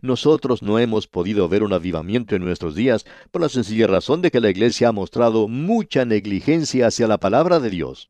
Nosotros 0.01 0.63
no 0.63 0.79
hemos 0.79 1.07
podido 1.07 1.47
ver 1.47 1.63
un 1.63 1.73
avivamiento 1.73 2.35
en 2.35 2.43
nuestros 2.43 2.75
días 2.75 3.05
por 3.31 3.41
la 3.41 3.49
sencilla 3.49 3.87
razón 3.87 4.21
de 4.21 4.31
que 4.31 4.39
la 4.39 4.49
Iglesia 4.49 4.89
ha 4.89 4.91
mostrado 4.91 5.47
mucha 5.47 6.05
negligencia 6.05 6.87
hacia 6.87 7.07
la 7.07 7.19
palabra 7.19 7.59
de 7.59 7.69
Dios. 7.69 8.09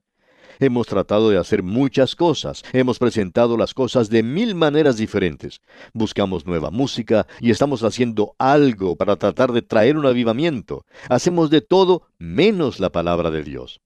Hemos 0.60 0.88
tratado 0.88 1.30
de 1.30 1.38
hacer 1.38 1.64
muchas 1.64 2.16
cosas, 2.16 2.64
hemos 2.74 3.00
presentado 3.00 3.58
las 3.58 3.74
cosas 3.74 4.10
de 4.10 4.24
mil 4.24 4.56
maneras 4.56 4.98
diferentes. 4.98 5.62
Buscamos 5.94 6.46
nueva 6.46 6.72
música 6.72 7.28
y 7.40 7.52
estamos 7.52 7.84
haciendo 7.84 8.36
algo 8.38 8.96
para 8.96 9.16
tratar 9.16 9.52
de 9.52 9.62
traer 9.62 9.98
un 9.98 10.06
avivamiento. 10.06 10.86
Hacemos 11.10 11.50
de 11.50 11.62
todo 11.62 12.04
menos 12.18 12.80
la 12.80 12.92
palabra 12.92 13.32
de 13.32 13.44
Dios. 13.44 13.82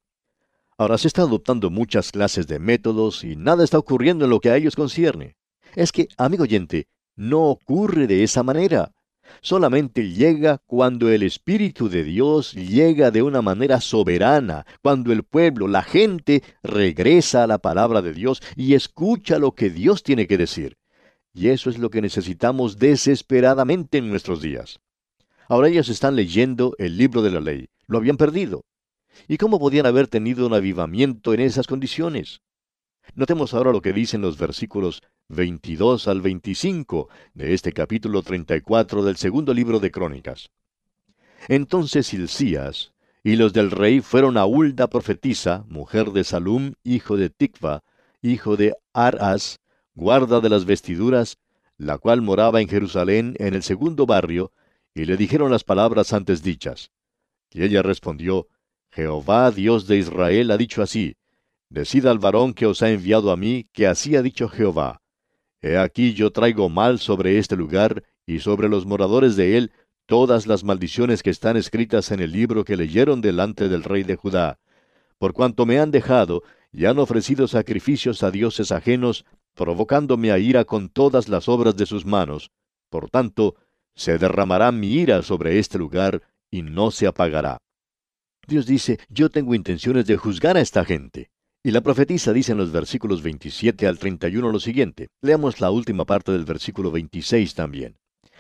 Ahora 0.78 0.98
se 0.98 1.08
está 1.08 1.24
adoptando 1.24 1.70
muchas 1.70 2.12
clases 2.12 2.48
de 2.48 2.60
métodos 2.60 3.24
y 3.24 3.36
nada 3.36 3.64
está 3.64 3.78
ocurriendo 3.78 4.26
en 4.26 4.32
lo 4.32 4.40
que 4.40 4.50
a 4.50 4.56
ellos 4.56 4.76
concierne. 4.76 5.36
Es 5.76 5.92
que, 5.92 6.08
amigo 6.18 6.44
oyente, 6.44 6.88
no 7.16 7.50
ocurre 7.50 8.08
de 8.08 8.24
esa 8.24 8.44
manera 8.44 8.94
solamente 9.42 10.10
llega 10.10 10.60
cuando 10.66 11.10
el 11.10 11.24
Espíritu 11.24 11.90
de 11.90 12.04
Dios 12.04 12.54
llega 12.54 13.12
de 13.12 13.22
una 13.22 13.42
manera 13.42 13.82
soberana, 13.82 14.66
cuando 14.82 15.12
el 15.12 15.24
pueblo, 15.24 15.68
la 15.68 15.84
gente, 15.84 16.44
regresa 16.64 17.44
a 17.44 17.48
la 17.48 17.60
palabra 17.60 18.02
de 18.02 18.14
Dios 18.14 18.42
y 18.56 18.74
escucha 18.74 19.40
lo 19.40 19.54
que 19.54 19.70
Dios 19.70 20.04
tiene 20.04 20.28
que 20.28 20.38
decir. 20.38 20.78
Y 21.34 21.50
eso 21.50 21.70
es 21.70 21.78
lo 21.78 21.90
que 21.90 22.02
necesitamos 22.02 22.78
desesperadamente 22.80 24.00
en 24.00 24.10
nuestros 24.10 24.42
días. 24.42 24.80
Ahora 25.48 25.70
ellos 25.70 25.90
están 25.90 26.16
leyendo 26.16 26.76
el 26.78 26.98
libro 26.98 27.22
de 27.22 27.32
la 27.32 27.40
ley. 27.40 27.70
Lo 27.88 27.98
habían 27.98 28.18
perdido. 28.18 28.66
¿Y 29.28 29.38
cómo 29.38 29.60
podían 29.60 29.86
haber 29.86 30.08
tenido 30.08 30.46
un 30.46 30.54
avivamiento 30.54 31.34
en 31.34 31.40
esas 31.40 31.68
condiciones? 31.68 32.42
Notemos 33.16 33.54
ahora 33.54 33.72
lo 33.72 33.82
que 33.82 33.94
dicen 33.94 34.22
los 34.22 34.38
versículos 34.38 35.02
22 35.30 36.08
al 36.08 36.22
25 36.22 37.08
de 37.36 37.54
este 37.54 37.72
capítulo 37.72 38.24
34 38.24 39.04
del 39.04 39.16
segundo 39.16 39.54
libro 39.54 39.80
de 39.80 39.92
Crónicas. 39.92 40.50
Entonces 41.48 42.12
Hilcías 42.14 42.94
y 43.24 43.36
los 43.36 43.54
del 43.54 43.70
rey 43.70 44.02
fueron 44.02 44.38
a 44.38 44.46
Hulda 44.46 44.88
profetisa, 44.88 45.66
mujer 45.68 46.12
de 46.12 46.24
Salum, 46.24 46.74
hijo 46.84 47.16
de 47.16 47.30
Tikva, 47.30 47.84
hijo 48.24 48.58
de 48.58 48.74
Aras, 48.92 49.60
guarda 49.94 50.40
de 50.40 50.50
las 50.50 50.66
vestiduras, 50.66 51.38
la 51.78 52.00
cual 52.00 52.22
moraba 52.22 52.60
en 52.60 52.68
Jerusalén 52.68 53.36
en 53.38 53.54
el 53.54 53.62
segundo 53.62 54.08
barrio, 54.08 54.52
y 54.96 55.06
le 55.06 55.16
dijeron 55.16 55.52
las 55.52 55.64
palabras 55.64 56.12
antes 56.12 56.42
dichas. 56.42 56.92
Y 57.52 57.64
ella 57.64 57.84
respondió, 57.84 58.48
Jehová 58.90 59.52
Dios 59.52 59.86
de 59.86 59.98
Israel 59.98 60.50
ha 60.50 60.58
dicho 60.58 60.82
así, 60.82 61.16
Decid 61.70 62.08
al 62.08 62.18
varón 62.18 62.56
que 62.56 62.66
os 62.66 62.82
ha 62.82 62.90
enviado 62.90 63.32
a 63.32 63.38
mí, 63.38 63.68
que 63.72 63.86
así 63.86 64.16
ha 64.16 64.24
dicho 64.24 64.50
Jehová. 64.50 65.02
He 65.62 65.78
aquí 65.78 66.14
yo 66.14 66.32
traigo 66.32 66.70
mal 66.70 67.00
sobre 67.00 67.38
este 67.38 67.56
lugar 67.56 68.04
y 68.26 68.40
sobre 68.40 68.70
los 68.70 68.86
moradores 68.86 69.36
de 69.36 69.58
él 69.58 69.72
todas 70.06 70.48
las 70.48 70.64
maldiciones 70.64 71.22
que 71.22 71.30
están 71.30 71.58
escritas 71.58 72.12
en 72.12 72.20
el 72.20 72.32
libro 72.32 72.64
que 72.64 72.78
leyeron 72.78 73.22
delante 73.22 73.70
del 73.70 73.84
rey 73.84 74.04
de 74.04 74.16
Judá. 74.16 74.60
Por 75.18 75.34
cuanto 75.34 75.66
me 75.66 75.80
han 75.80 75.92
dejado 75.92 76.44
y 76.72 76.86
han 76.86 76.98
ofrecido 76.98 77.48
sacrificios 77.48 78.24
a 78.24 78.32
dioses 78.32 78.72
ajenos, 78.72 79.26
provocándome 79.54 80.32
a 80.32 80.40
ira 80.40 80.66
con 80.66 80.90
todas 80.90 81.28
las 81.28 81.50
obras 81.50 81.76
de 81.76 81.86
sus 81.86 82.06
manos. 82.06 82.52
Por 82.90 83.10
tanto, 83.10 83.56
se 83.96 84.18
derramará 84.18 84.72
mi 84.72 84.94
ira 84.94 85.22
sobre 85.22 85.60
este 85.60 85.78
lugar 85.78 86.24
y 86.50 86.62
no 86.62 86.90
se 86.90 87.06
apagará. 87.06 87.58
Dios 88.48 88.66
dice, 88.66 89.00
yo 89.10 89.30
tengo 89.30 89.54
intenciones 89.54 90.08
de 90.08 90.18
juzgar 90.18 90.58
a 90.58 90.62
esta 90.62 90.86
gente. 90.86 91.30
Y 91.62 91.72
la 91.72 91.82
profetisa 91.82 92.32
dice 92.32 92.54
en 92.54 92.58
los 92.58 92.72
versículos 92.72 93.22
27 93.22 93.86
al 93.86 94.00
31 94.00 94.50
lo 94.50 94.60
siguiente. 94.62 95.10
Leamos 95.22 95.60
la 95.60 95.72
última 95.72 96.06
parte 96.06 96.32
del 96.32 96.46
versículo 96.46 96.90
26 96.90 97.54
también. 97.54 97.98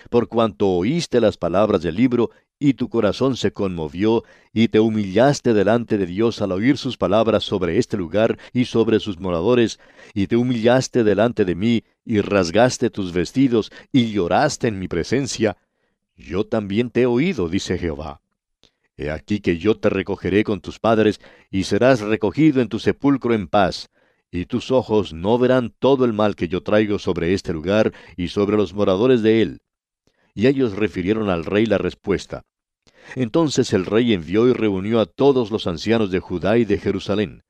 Por 0.09 0.29
cuanto 0.29 0.69
oíste 0.69 1.19
las 1.19 1.35
palabras 1.35 1.81
del 1.81 1.95
libro, 1.95 2.29
y 2.57 2.75
tu 2.75 2.88
corazón 2.88 3.35
se 3.35 3.51
conmovió, 3.51 4.23
y 4.53 4.69
te 4.69 4.79
humillaste 4.79 5.53
delante 5.53 5.97
de 5.97 6.05
Dios 6.05 6.41
al 6.41 6.53
oír 6.53 6.77
sus 6.77 6.95
palabras 6.95 7.43
sobre 7.43 7.77
este 7.77 7.97
lugar 7.97 8.38
y 8.53 8.63
sobre 8.65 9.01
sus 9.01 9.19
moradores, 9.19 9.81
y 10.13 10.27
te 10.27 10.38
humillaste 10.38 11.03
delante 11.03 11.43
de 11.43 11.55
mí, 11.55 11.83
y 12.05 12.21
rasgaste 12.21 12.89
tus 12.89 13.11
vestidos, 13.11 13.69
y 13.91 14.11
lloraste 14.11 14.69
en 14.69 14.79
mi 14.79 14.88
presencia, 14.88 15.57
yo 16.15 16.45
también 16.45 16.89
te 16.89 17.01
he 17.01 17.05
oído, 17.05 17.49
dice 17.49 17.77
Jehová. 17.77 18.21
He 19.00 19.12
aquí 19.12 19.39
que 19.39 19.58
yo 19.58 19.77
te 19.77 19.88
recogeré 19.88 20.44
con 20.44 20.60
tus 20.60 20.77
padres, 20.77 21.22
y 21.50 21.63
serás 21.63 22.01
recogido 22.01 22.62
en 22.62 22.68
tu 22.68 22.79
sepulcro 22.79 23.34
en 23.34 23.48
paz, 23.48 23.89
y 24.29 24.46
tus 24.46 24.72
ojos 24.72 25.13
no 25.13 25.38
verán 25.39 25.74
todo 25.79 26.03
el 26.03 26.12
mal 26.12 26.36
que 26.36 26.50
yo 26.50 26.62
traigo 26.63 27.00
sobre 27.00 27.34
este 27.34 27.53
lugar 27.53 27.94
y 28.18 28.27
sobre 28.27 28.58
los 28.58 28.74
moradores 28.74 29.22
de 29.22 29.41
él. 29.41 29.62
Y 30.34 30.48
ellos 30.48 30.75
refirieron 30.75 31.29
al 31.29 31.46
rey 31.46 31.65
la 31.65 31.77
respuesta. 31.77 32.44
Entonces 33.15 33.72
el 33.72 33.86
rey 33.86 34.12
envió 34.12 34.50
y 34.50 34.53
reunió 34.53 35.00
a 35.00 35.06
todos 35.06 35.50
los 35.50 35.65
ancianos 35.65 36.12
de 36.12 36.20
Judá 36.20 36.58
y 36.58 36.65
de 36.65 36.77
Jerusalén. 36.77 37.44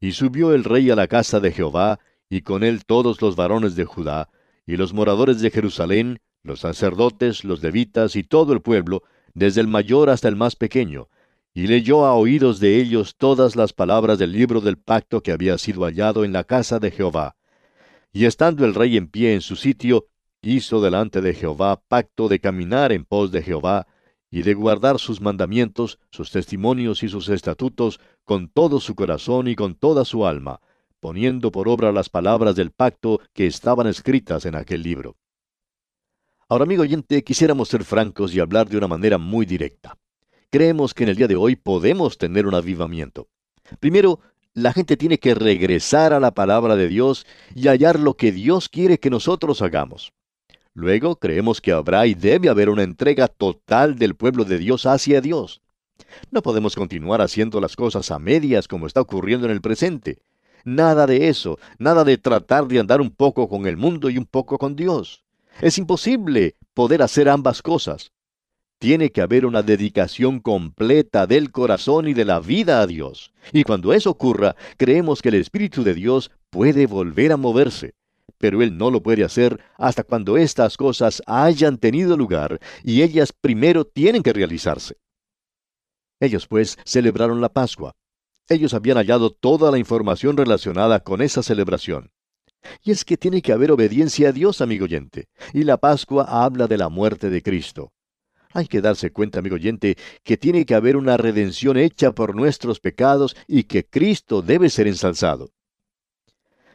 Y 0.00 0.12
subió 0.12 0.52
el 0.52 0.64
rey 0.64 0.90
a 0.90 0.96
la 0.96 1.08
casa 1.08 1.40
de 1.40 1.50
Jehová, 1.50 1.98
y 2.28 2.42
con 2.42 2.62
él 2.62 2.84
todos 2.84 3.22
los 3.22 3.36
varones 3.36 3.74
de 3.74 3.86
Judá, 3.86 4.28
y 4.66 4.76
los 4.76 4.92
moradores 4.92 5.40
de 5.40 5.50
Jerusalén, 5.50 6.20
los 6.42 6.60
sacerdotes, 6.60 7.42
los 7.42 7.62
levitas 7.62 8.16
y 8.16 8.22
todo 8.22 8.52
el 8.52 8.60
pueblo, 8.60 9.02
desde 9.34 9.60
el 9.60 9.68
mayor 9.68 10.10
hasta 10.10 10.28
el 10.28 10.36
más 10.36 10.56
pequeño, 10.56 11.08
y 11.52 11.66
leyó 11.66 12.04
a 12.04 12.14
oídos 12.14 12.60
de 12.60 12.80
ellos 12.80 13.16
todas 13.16 13.56
las 13.56 13.72
palabras 13.72 14.18
del 14.18 14.32
libro 14.32 14.60
del 14.60 14.78
pacto 14.78 15.22
que 15.22 15.32
había 15.32 15.58
sido 15.58 15.84
hallado 15.84 16.24
en 16.24 16.32
la 16.32 16.44
casa 16.44 16.78
de 16.78 16.90
Jehová. 16.90 17.36
Y 18.12 18.24
estando 18.24 18.64
el 18.64 18.74
rey 18.74 18.96
en 18.96 19.08
pie 19.08 19.34
en 19.34 19.40
su 19.40 19.56
sitio, 19.56 20.06
hizo 20.42 20.80
delante 20.80 21.20
de 21.20 21.34
Jehová 21.34 21.82
pacto 21.88 22.28
de 22.28 22.40
caminar 22.40 22.92
en 22.92 23.04
pos 23.04 23.30
de 23.32 23.42
Jehová, 23.42 23.86
y 24.30 24.42
de 24.42 24.54
guardar 24.54 24.98
sus 24.98 25.20
mandamientos, 25.20 25.98
sus 26.10 26.30
testimonios 26.30 27.02
y 27.02 27.08
sus 27.08 27.28
estatutos 27.28 28.00
con 28.24 28.48
todo 28.48 28.78
su 28.78 28.94
corazón 28.94 29.48
y 29.48 29.56
con 29.56 29.74
toda 29.74 30.04
su 30.04 30.24
alma, 30.24 30.60
poniendo 31.00 31.50
por 31.50 31.68
obra 31.68 31.90
las 31.90 32.08
palabras 32.08 32.54
del 32.54 32.70
pacto 32.70 33.20
que 33.32 33.46
estaban 33.46 33.88
escritas 33.88 34.46
en 34.46 34.54
aquel 34.54 34.82
libro. 34.82 35.16
Ahora, 36.50 36.64
amigo 36.64 36.82
oyente, 36.82 37.22
quisiéramos 37.22 37.68
ser 37.68 37.84
francos 37.84 38.34
y 38.34 38.40
hablar 38.40 38.68
de 38.68 38.76
una 38.76 38.88
manera 38.88 39.18
muy 39.18 39.46
directa. 39.46 39.96
Creemos 40.50 40.94
que 40.94 41.04
en 41.04 41.10
el 41.10 41.16
día 41.16 41.28
de 41.28 41.36
hoy 41.36 41.54
podemos 41.54 42.18
tener 42.18 42.44
un 42.44 42.56
avivamiento. 42.56 43.28
Primero, 43.78 44.18
la 44.52 44.72
gente 44.72 44.96
tiene 44.96 45.20
que 45.20 45.36
regresar 45.36 46.12
a 46.12 46.18
la 46.18 46.32
palabra 46.32 46.74
de 46.74 46.88
Dios 46.88 47.24
y 47.54 47.68
hallar 47.68 48.00
lo 48.00 48.14
que 48.14 48.32
Dios 48.32 48.68
quiere 48.68 48.98
que 48.98 49.10
nosotros 49.10 49.62
hagamos. 49.62 50.12
Luego, 50.74 51.20
creemos 51.20 51.60
que 51.60 51.70
habrá 51.70 52.08
y 52.08 52.14
debe 52.14 52.48
haber 52.48 52.68
una 52.68 52.82
entrega 52.82 53.28
total 53.28 53.94
del 53.94 54.16
pueblo 54.16 54.44
de 54.44 54.58
Dios 54.58 54.86
hacia 54.86 55.20
Dios. 55.20 55.62
No 56.32 56.42
podemos 56.42 56.74
continuar 56.74 57.20
haciendo 57.20 57.60
las 57.60 57.76
cosas 57.76 58.10
a 58.10 58.18
medias 58.18 58.66
como 58.66 58.88
está 58.88 59.00
ocurriendo 59.00 59.46
en 59.46 59.52
el 59.52 59.60
presente. 59.60 60.18
Nada 60.64 61.06
de 61.06 61.28
eso, 61.28 61.60
nada 61.78 62.02
de 62.02 62.18
tratar 62.18 62.66
de 62.66 62.80
andar 62.80 63.00
un 63.00 63.10
poco 63.10 63.48
con 63.48 63.68
el 63.68 63.76
mundo 63.76 64.10
y 64.10 64.18
un 64.18 64.26
poco 64.26 64.58
con 64.58 64.74
Dios. 64.74 65.22
Es 65.60 65.76
imposible 65.76 66.56
poder 66.72 67.02
hacer 67.02 67.28
ambas 67.28 67.60
cosas. 67.60 68.12
Tiene 68.78 69.12
que 69.12 69.20
haber 69.20 69.44
una 69.44 69.62
dedicación 69.62 70.40
completa 70.40 71.26
del 71.26 71.52
corazón 71.52 72.08
y 72.08 72.14
de 72.14 72.24
la 72.24 72.40
vida 72.40 72.80
a 72.80 72.86
Dios. 72.86 73.30
Y 73.52 73.64
cuando 73.64 73.92
eso 73.92 74.08
ocurra, 74.08 74.56
creemos 74.78 75.20
que 75.20 75.28
el 75.28 75.34
Espíritu 75.34 75.84
de 75.84 75.92
Dios 75.92 76.30
puede 76.48 76.86
volver 76.86 77.32
a 77.32 77.36
moverse. 77.36 77.94
Pero 78.38 78.62
Él 78.62 78.78
no 78.78 78.90
lo 78.90 79.02
puede 79.02 79.22
hacer 79.22 79.60
hasta 79.76 80.02
cuando 80.02 80.38
estas 80.38 80.78
cosas 80.78 81.22
hayan 81.26 81.76
tenido 81.76 82.16
lugar 82.16 82.58
y 82.82 83.02
ellas 83.02 83.34
primero 83.38 83.84
tienen 83.84 84.22
que 84.22 84.32
realizarse. 84.32 84.96
Ellos 86.20 86.46
pues 86.46 86.78
celebraron 86.86 87.42
la 87.42 87.50
Pascua. 87.50 87.94
Ellos 88.48 88.72
habían 88.72 88.96
hallado 88.96 89.30
toda 89.30 89.70
la 89.70 89.78
información 89.78 90.38
relacionada 90.38 91.00
con 91.00 91.20
esa 91.20 91.42
celebración. 91.42 92.10
Y 92.82 92.90
es 92.90 93.04
que 93.04 93.16
tiene 93.16 93.42
que 93.42 93.52
haber 93.52 93.72
obediencia 93.72 94.28
a 94.28 94.32
Dios, 94.32 94.60
amigo 94.60 94.84
oyente. 94.84 95.28
Y 95.52 95.64
la 95.64 95.78
Pascua 95.78 96.24
habla 96.28 96.66
de 96.66 96.78
la 96.78 96.88
muerte 96.88 97.30
de 97.30 97.42
Cristo. 97.42 97.92
Hay 98.52 98.66
que 98.66 98.80
darse 98.80 99.12
cuenta, 99.12 99.38
amigo 99.38 99.54
oyente, 99.54 99.96
que 100.24 100.36
tiene 100.36 100.66
que 100.66 100.74
haber 100.74 100.96
una 100.96 101.16
redención 101.16 101.76
hecha 101.76 102.12
por 102.12 102.34
nuestros 102.34 102.80
pecados 102.80 103.36
y 103.46 103.64
que 103.64 103.86
Cristo 103.86 104.42
debe 104.42 104.70
ser 104.70 104.88
ensalzado. 104.88 105.50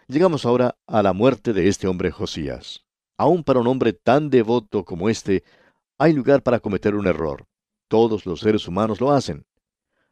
Llegamos 0.08 0.46
ahora 0.46 0.78
a 0.88 1.02
la 1.02 1.14
muerte 1.14 1.52
de 1.52 1.68
este 1.68 1.88
hombre 1.88 2.12
Josías. 2.12 2.86
Aún 3.18 3.44
para 3.44 3.60
un 3.60 3.68
hombre 3.68 3.94
tan 3.94 4.30
devoto 4.30 4.86
como 4.86 5.10
este, 5.10 5.44
hay 5.98 6.14
lugar 6.14 6.44
para 6.44 6.60
cometer 6.60 6.96
un 6.96 7.08
error. 7.08 7.46
Todos 7.88 8.26
los 8.26 8.40
seres 8.40 8.68
humanos 8.68 9.02
lo 9.02 9.12
hacen. 9.12 9.46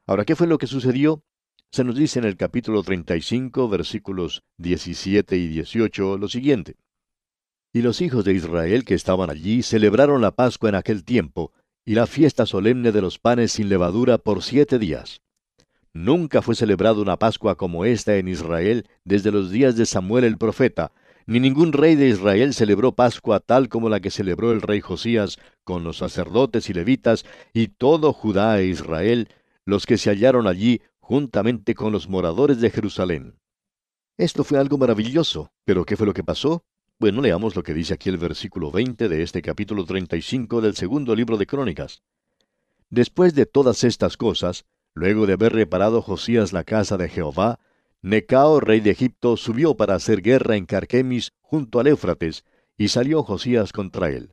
Ahora, 0.05 0.25
¿qué 0.25 0.35
fue 0.35 0.47
lo 0.47 0.57
que 0.57 0.67
sucedió? 0.67 1.23
Se 1.73 1.83
nos 1.83 1.95
dice 1.95 2.19
en 2.19 2.25
el 2.25 2.37
capítulo 2.37 2.83
35, 2.83 3.67
versículos 3.67 4.43
17 4.59 5.35
y 5.37 5.47
18, 5.47 6.19
lo 6.19 6.27
siguiente. 6.27 6.75
Y 7.73 7.81
los 7.81 7.99
hijos 8.01 8.23
de 8.23 8.33
Israel 8.33 8.85
que 8.85 8.93
estaban 8.93 9.31
allí 9.31 9.63
celebraron 9.63 10.21
la 10.21 10.29
Pascua 10.29 10.69
en 10.69 10.75
aquel 10.75 11.03
tiempo, 11.03 11.51
y 11.83 11.95
la 11.95 12.05
fiesta 12.05 12.45
solemne 12.45 12.91
de 12.91 13.01
los 13.01 13.17
panes 13.17 13.53
sin 13.53 13.69
levadura 13.69 14.19
por 14.19 14.43
siete 14.43 14.77
días. 14.77 15.23
Nunca 15.93 16.43
fue 16.43 16.53
celebrada 16.53 17.01
una 17.01 17.17
Pascua 17.17 17.55
como 17.55 17.85
esta 17.85 18.17
en 18.17 18.27
Israel 18.27 18.85
desde 19.03 19.31
los 19.31 19.49
días 19.49 19.75
de 19.75 19.87
Samuel 19.87 20.25
el 20.25 20.37
profeta, 20.37 20.91
ni 21.25 21.39
ningún 21.39 21.73
rey 21.73 21.95
de 21.95 22.07
Israel 22.07 22.53
celebró 22.53 22.91
Pascua 22.91 23.39
tal 23.39 23.67
como 23.67 23.89
la 23.89 23.99
que 23.99 24.11
celebró 24.11 24.51
el 24.51 24.61
rey 24.61 24.79
Josías 24.79 25.39
con 25.63 25.83
los 25.83 25.97
sacerdotes 25.97 26.69
y 26.69 26.73
levitas 26.73 27.25
y 27.51 27.69
todo 27.69 28.13
Judá 28.13 28.59
e 28.59 28.67
Israel, 28.67 29.27
los 29.65 29.87
que 29.87 29.97
se 29.97 30.11
hallaron 30.11 30.45
allí 30.45 30.81
juntamente 31.03 31.75
con 31.75 31.91
los 31.91 32.07
moradores 32.07 32.62
de 32.62 32.69
Jerusalén. 32.69 33.38
Esto 34.17 34.45
fue 34.45 34.57
algo 34.57 34.77
maravilloso, 34.77 35.51
pero 35.65 35.83
¿qué 35.83 35.98
fue 35.98 36.07
lo 36.07 36.13
que 36.13 36.24
pasó? 36.24 36.63
Bueno, 36.98 37.22
leamos 37.22 37.57
lo 37.57 37.63
que 37.63 37.74
dice 37.74 37.93
aquí 37.93 38.07
el 38.07 38.17
versículo 38.17 38.72
20 38.72 39.10
de 39.10 39.22
este 39.22 39.41
capítulo 39.41 39.83
35 39.83 40.62
del 40.62 40.77
segundo 40.77 41.13
libro 41.13 41.36
de 41.36 41.45
Crónicas. 41.45 42.03
Después 42.89 43.36
de 43.36 43.45
todas 43.45 43.83
estas 43.83 44.15
cosas, 44.15 44.63
luego 44.93 45.27
de 45.27 45.33
haber 45.33 45.51
reparado 45.51 46.01
Josías 46.01 46.53
la 46.53 46.63
casa 46.63 46.95
de 46.95 47.10
Jehová, 47.10 47.60
Necao, 48.01 48.62
rey 48.62 48.79
de 48.79 48.91
Egipto, 48.91 49.36
subió 49.36 49.75
para 49.75 49.95
hacer 49.95 50.22
guerra 50.22 50.55
en 50.55 50.65
Carquemis 50.65 51.33
junto 51.41 51.81
al 51.81 51.88
Éufrates, 51.88 52.45
y 52.77 52.88
salió 52.88 53.24
Josías 53.24 53.74
contra 53.74 54.07
él. 54.07 54.31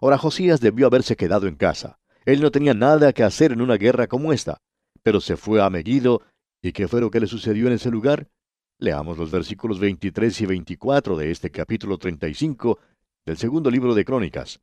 Ahora 0.00 0.18
Josías 0.18 0.60
debió 0.60 0.88
haberse 0.88 1.14
quedado 1.14 1.46
en 1.46 1.54
casa. 1.54 2.00
Él 2.24 2.40
no 2.40 2.50
tenía 2.50 2.74
nada 2.74 3.12
que 3.12 3.22
hacer 3.22 3.52
en 3.52 3.60
una 3.60 3.76
guerra 3.76 4.08
como 4.08 4.32
esta, 4.32 4.60
pero 5.06 5.20
se 5.20 5.36
fue 5.36 5.62
a 5.62 5.70
Megiddo, 5.70 6.20
¿y 6.60 6.72
qué 6.72 6.88
fue 6.88 7.00
lo 7.00 7.12
que 7.12 7.20
le 7.20 7.28
sucedió 7.28 7.68
en 7.68 7.74
ese 7.74 7.92
lugar? 7.92 8.28
Leamos 8.76 9.16
los 9.16 9.30
versículos 9.30 9.78
23 9.78 10.40
y 10.40 10.46
24 10.46 11.16
de 11.16 11.30
este 11.30 11.52
capítulo 11.52 11.96
35 11.96 12.80
del 13.24 13.36
segundo 13.36 13.70
libro 13.70 13.94
de 13.94 14.04
Crónicas. 14.04 14.58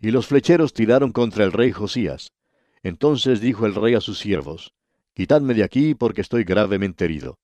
Y 0.00 0.10
los 0.10 0.26
flecheros 0.26 0.72
tiraron 0.72 1.12
contra 1.12 1.44
el 1.44 1.52
rey 1.52 1.70
Josías. 1.70 2.32
Entonces 2.82 3.40
dijo 3.40 3.64
el 3.64 3.76
rey 3.76 3.94
a 3.94 4.00
sus 4.00 4.18
siervos, 4.18 4.74
Quitadme 5.12 5.54
de 5.54 5.62
aquí 5.62 5.94
porque 5.94 6.22
estoy 6.22 6.42
gravemente 6.42 7.04
herido. 7.04 7.38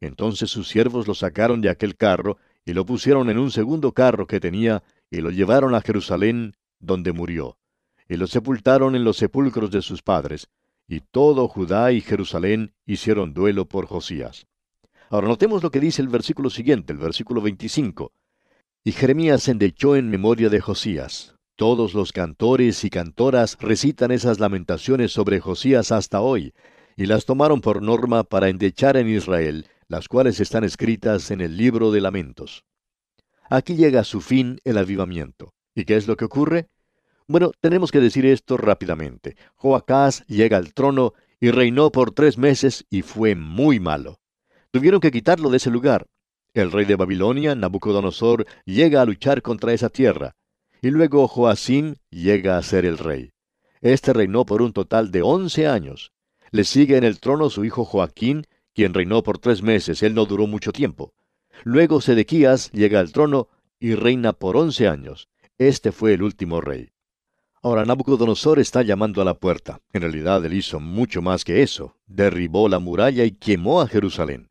Entonces 0.00 0.52
sus 0.52 0.68
siervos 0.68 1.08
lo 1.08 1.14
sacaron 1.14 1.60
de 1.60 1.70
aquel 1.70 1.96
carro 1.96 2.36
y 2.64 2.72
lo 2.72 2.86
pusieron 2.86 3.30
en 3.30 3.38
un 3.40 3.50
segundo 3.50 3.90
carro 3.90 4.28
que 4.28 4.38
tenía 4.38 4.84
y 5.10 5.22
lo 5.22 5.30
llevaron 5.30 5.74
a 5.74 5.80
Jerusalén, 5.80 6.54
donde 6.78 7.10
murió. 7.12 7.58
Y 8.08 8.16
lo 8.16 8.28
sepultaron 8.28 8.94
en 8.94 9.02
los 9.02 9.16
sepulcros 9.16 9.72
de 9.72 9.82
sus 9.82 10.02
padres, 10.02 10.48
y 10.88 11.00
todo 11.00 11.46
Judá 11.48 11.92
y 11.92 12.00
Jerusalén 12.00 12.72
hicieron 12.86 13.34
duelo 13.34 13.66
por 13.68 13.86
Josías. 13.86 14.46
Ahora 15.10 15.28
notemos 15.28 15.62
lo 15.62 15.70
que 15.70 15.80
dice 15.80 16.02
el 16.02 16.08
versículo 16.08 16.50
siguiente, 16.50 16.92
el 16.92 16.98
versículo 16.98 17.40
25. 17.42 18.12
Y 18.84 18.92
Jeremías 18.92 19.48
endechó 19.48 19.96
en 19.96 20.08
memoria 20.08 20.48
de 20.48 20.60
Josías. 20.60 21.34
Todos 21.56 21.92
los 21.92 22.12
cantores 22.12 22.84
y 22.84 22.90
cantoras 22.90 23.58
recitan 23.60 24.12
esas 24.12 24.38
lamentaciones 24.38 25.12
sobre 25.12 25.40
Josías 25.40 25.92
hasta 25.92 26.20
hoy, 26.20 26.54
y 26.96 27.06
las 27.06 27.26
tomaron 27.26 27.60
por 27.60 27.82
norma 27.82 28.24
para 28.24 28.48
endechar 28.48 28.96
en 28.96 29.08
Israel, 29.08 29.66
las 29.88 30.08
cuales 30.08 30.40
están 30.40 30.64
escritas 30.64 31.30
en 31.30 31.40
el 31.40 31.56
libro 31.56 31.90
de 31.90 32.00
lamentos. 32.00 32.64
Aquí 33.50 33.76
llega 33.76 34.00
a 34.00 34.04
su 34.04 34.20
fin 34.20 34.58
el 34.64 34.78
avivamiento. 34.78 35.52
¿Y 35.74 35.84
qué 35.84 35.96
es 35.96 36.06
lo 36.06 36.16
que 36.16 36.24
ocurre? 36.24 36.68
Bueno, 37.30 37.52
tenemos 37.60 37.92
que 37.92 38.00
decir 38.00 38.24
esto 38.24 38.56
rápidamente. 38.56 39.36
Joacás 39.56 40.24
llega 40.28 40.56
al 40.56 40.72
trono 40.72 41.12
y 41.38 41.50
reinó 41.50 41.92
por 41.92 42.12
tres 42.12 42.38
meses 42.38 42.86
y 42.88 43.02
fue 43.02 43.34
muy 43.34 43.78
malo. 43.80 44.18
Tuvieron 44.70 44.98
que 44.98 45.10
quitarlo 45.10 45.50
de 45.50 45.58
ese 45.58 45.70
lugar. 45.70 46.06
El 46.54 46.72
rey 46.72 46.86
de 46.86 46.96
Babilonia, 46.96 47.54
Nabucodonosor, 47.54 48.46
llega 48.64 49.02
a 49.02 49.04
luchar 49.04 49.42
contra 49.42 49.74
esa 49.74 49.90
tierra. 49.90 50.36
Y 50.80 50.88
luego 50.88 51.28
Joacim 51.28 51.96
llega 52.08 52.56
a 52.56 52.62
ser 52.62 52.86
el 52.86 52.96
rey. 52.96 53.32
Este 53.82 54.14
reinó 54.14 54.46
por 54.46 54.62
un 54.62 54.72
total 54.72 55.10
de 55.10 55.20
once 55.20 55.66
años. 55.66 56.12
Le 56.50 56.64
sigue 56.64 56.96
en 56.96 57.04
el 57.04 57.20
trono 57.20 57.50
su 57.50 57.62
hijo 57.66 57.84
Joaquín, 57.84 58.46
quien 58.72 58.94
reinó 58.94 59.22
por 59.22 59.38
tres 59.38 59.62
meses. 59.62 60.02
Él 60.02 60.14
no 60.14 60.24
duró 60.24 60.46
mucho 60.46 60.72
tiempo. 60.72 61.12
Luego 61.62 62.00
Sedequías 62.00 62.72
llega 62.72 63.00
al 63.00 63.12
trono 63.12 63.48
y 63.78 63.96
reina 63.96 64.32
por 64.32 64.56
once 64.56 64.88
años. 64.88 65.28
Este 65.58 65.92
fue 65.92 66.14
el 66.14 66.22
último 66.22 66.62
rey. 66.62 66.88
Ahora 67.60 67.84
Nabucodonosor 67.84 68.60
está 68.60 68.82
llamando 68.82 69.20
a 69.20 69.24
la 69.24 69.34
puerta. 69.34 69.80
En 69.92 70.02
realidad 70.02 70.44
él 70.44 70.54
hizo 70.54 70.78
mucho 70.78 71.22
más 71.22 71.44
que 71.44 71.62
eso. 71.62 71.96
Derribó 72.06 72.68
la 72.68 72.78
muralla 72.78 73.24
y 73.24 73.32
quemó 73.32 73.80
a 73.80 73.88
Jerusalén. 73.88 74.48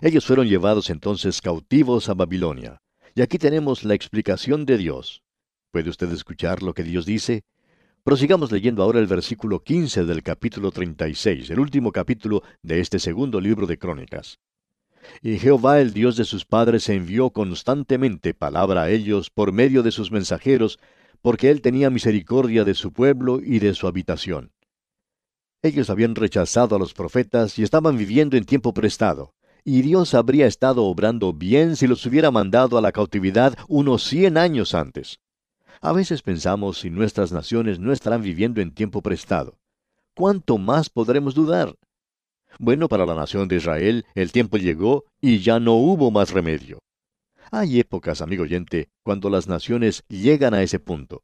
Ellos 0.00 0.24
fueron 0.24 0.48
llevados 0.48 0.88
entonces 0.88 1.40
cautivos 1.40 2.08
a 2.08 2.14
Babilonia. 2.14 2.80
Y 3.14 3.22
aquí 3.22 3.38
tenemos 3.38 3.84
la 3.84 3.94
explicación 3.94 4.64
de 4.64 4.78
Dios. 4.78 5.22
¿Puede 5.70 5.90
usted 5.90 6.10
escuchar 6.12 6.62
lo 6.62 6.72
que 6.72 6.82
Dios 6.82 7.04
dice? 7.04 7.44
Prosigamos 8.02 8.52
leyendo 8.52 8.82
ahora 8.82 9.00
el 9.00 9.06
versículo 9.06 9.62
15 9.62 10.04
del 10.04 10.22
capítulo 10.22 10.70
36, 10.70 11.50
el 11.50 11.58
último 11.58 11.92
capítulo 11.92 12.42
de 12.62 12.80
este 12.80 12.98
segundo 12.98 13.40
libro 13.40 13.66
de 13.66 13.78
Crónicas. 13.78 14.38
Y 15.22 15.38
Jehová 15.38 15.80
el 15.80 15.92
Dios 15.92 16.16
de 16.16 16.24
sus 16.24 16.44
padres 16.44 16.88
envió 16.88 17.30
constantemente 17.30 18.32
palabra 18.32 18.82
a 18.82 18.90
ellos 18.90 19.30
por 19.30 19.52
medio 19.52 19.82
de 19.82 19.90
sus 19.90 20.10
mensajeros, 20.10 20.78
porque 21.22 21.50
él 21.50 21.60
tenía 21.60 21.90
misericordia 21.90 22.64
de 22.64 22.74
su 22.74 22.92
pueblo 22.92 23.40
y 23.40 23.58
de 23.58 23.74
su 23.74 23.86
habitación. 23.86 24.52
Ellos 25.62 25.90
habían 25.90 26.14
rechazado 26.14 26.76
a 26.76 26.78
los 26.78 26.94
profetas 26.94 27.58
y 27.58 27.62
estaban 27.62 27.96
viviendo 27.96 28.36
en 28.36 28.44
tiempo 28.44 28.72
prestado 28.72 29.34
y 29.68 29.82
Dios 29.82 30.14
habría 30.14 30.46
estado 30.46 30.84
obrando 30.84 31.32
bien 31.32 31.74
si 31.74 31.88
los 31.88 32.06
hubiera 32.06 32.30
mandado 32.30 32.78
a 32.78 32.80
la 32.80 32.92
cautividad 32.92 33.58
unos 33.66 34.04
cien 34.04 34.38
años 34.38 34.74
antes. 34.74 35.18
A 35.80 35.92
veces 35.92 36.22
pensamos 36.22 36.78
si 36.78 36.88
nuestras 36.88 37.32
naciones 37.32 37.80
no 37.80 37.92
estarán 37.92 38.22
viviendo 38.22 38.60
en 38.60 38.72
tiempo 38.72 39.02
prestado. 39.02 39.58
¿Cuánto 40.14 40.56
más 40.56 40.88
podremos 40.88 41.34
dudar? 41.34 41.74
Bueno, 42.60 42.88
para 42.88 43.06
la 43.06 43.16
nación 43.16 43.48
de 43.48 43.56
Israel 43.56 44.06
el 44.14 44.30
tiempo 44.30 44.56
llegó 44.56 45.04
y 45.20 45.40
ya 45.40 45.58
no 45.58 45.74
hubo 45.74 46.12
más 46.12 46.30
remedio. 46.30 46.78
Hay 47.50 47.78
épocas, 47.78 48.20
amigo 48.22 48.42
oyente, 48.42 48.88
cuando 49.02 49.30
las 49.30 49.46
naciones 49.46 50.04
llegan 50.08 50.54
a 50.54 50.62
ese 50.62 50.78
punto. 50.78 51.22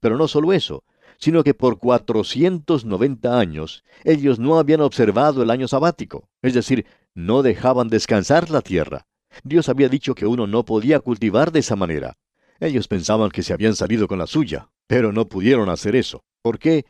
Pero 0.00 0.16
no 0.16 0.28
solo 0.28 0.52
eso, 0.52 0.84
sino 1.18 1.42
que 1.42 1.54
por 1.54 1.78
490 1.78 3.38
años 3.38 3.84
ellos 4.04 4.38
no 4.38 4.58
habían 4.58 4.80
observado 4.80 5.42
el 5.42 5.50
año 5.50 5.68
sabático, 5.68 6.28
es 6.42 6.54
decir, 6.54 6.86
no 7.14 7.42
dejaban 7.42 7.88
descansar 7.88 8.50
la 8.50 8.60
tierra. 8.60 9.06
Dios 9.42 9.68
había 9.68 9.88
dicho 9.88 10.14
que 10.14 10.26
uno 10.26 10.46
no 10.46 10.64
podía 10.64 11.00
cultivar 11.00 11.50
de 11.52 11.60
esa 11.60 11.76
manera. 11.76 12.16
Ellos 12.60 12.86
pensaban 12.88 13.30
que 13.30 13.42
se 13.42 13.52
habían 13.52 13.74
salido 13.74 14.06
con 14.06 14.18
la 14.18 14.26
suya, 14.26 14.68
pero 14.86 15.12
no 15.12 15.28
pudieron 15.28 15.68
hacer 15.68 15.96
eso. 15.96 16.24
¿Por 16.42 16.58
qué? 16.58 16.84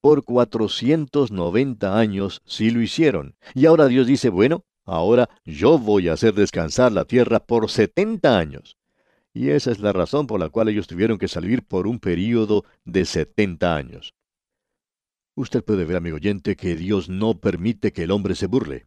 Por 0.00 0.24
490 0.24 1.98
años 1.98 2.40
sí 2.46 2.70
lo 2.70 2.80
hicieron. 2.80 3.36
Y 3.54 3.66
ahora 3.66 3.86
Dios 3.86 4.06
dice, 4.06 4.30
bueno, 4.30 4.64
ahora 4.84 5.28
yo 5.44 5.78
voy 5.78 6.08
a 6.08 6.14
hacer 6.14 6.34
descansar 6.34 6.92
la 6.92 7.04
tierra 7.04 7.40
por 7.40 7.70
70 7.70 8.38
años. 8.38 8.76
Y 9.32 9.50
esa 9.50 9.70
es 9.70 9.78
la 9.78 9.92
razón 9.92 10.26
por 10.26 10.40
la 10.40 10.48
cual 10.48 10.68
ellos 10.68 10.86
tuvieron 10.86 11.18
que 11.18 11.28
salir 11.28 11.62
por 11.62 11.86
un 11.86 12.00
período 12.00 12.64
de 12.84 13.04
70 13.04 13.76
años. 13.76 14.14
Usted 15.36 15.64
puede 15.64 15.84
ver, 15.84 15.96
amigo 15.96 16.16
oyente, 16.16 16.56
que 16.56 16.74
Dios 16.74 17.08
no 17.08 17.38
permite 17.38 17.92
que 17.92 18.02
el 18.02 18.10
hombre 18.10 18.34
se 18.34 18.46
burle. 18.46 18.86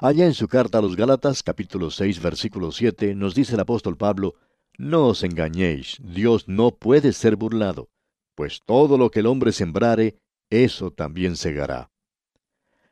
Allá 0.00 0.26
en 0.26 0.34
su 0.34 0.48
carta 0.48 0.78
a 0.78 0.82
los 0.82 0.96
Gálatas, 0.96 1.42
capítulo 1.42 1.90
6, 1.90 2.22
versículo 2.22 2.72
7, 2.72 3.14
nos 3.14 3.34
dice 3.34 3.54
el 3.54 3.60
apóstol 3.60 3.96
Pablo, 3.96 4.36
No 4.76 5.08
os 5.08 5.22
engañéis, 5.22 5.98
Dios 6.00 6.48
no 6.48 6.70
puede 6.70 7.12
ser 7.12 7.36
burlado, 7.36 7.90
pues 8.34 8.62
todo 8.64 8.96
lo 8.96 9.10
que 9.10 9.20
el 9.20 9.26
hombre 9.26 9.52
sembrare, 9.52 10.16
eso 10.50 10.92
también 10.92 11.36
segará. 11.36 11.90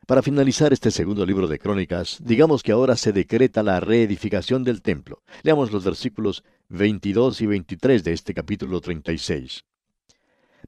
Para 0.07 0.23
finalizar 0.23 0.73
este 0.73 0.93
segundo 0.93 1.27
libro 1.27 1.49
de 1.49 1.59
Crónicas, 1.59 2.19
digamos 2.21 2.63
que 2.63 2.71
ahora 2.71 2.95
se 2.95 3.13
decreta 3.13 3.65
la 3.65 3.81
reedificación 3.81 4.63
del 4.63 4.81
templo. 4.81 5.21
Leamos 5.43 5.73
los 5.73 5.83
versículos 5.83 6.45
22 6.69 7.41
y 7.41 7.47
23 7.47 8.05
de 8.05 8.13
este 8.13 8.33
capítulo 8.33 8.81
36. 8.81 9.65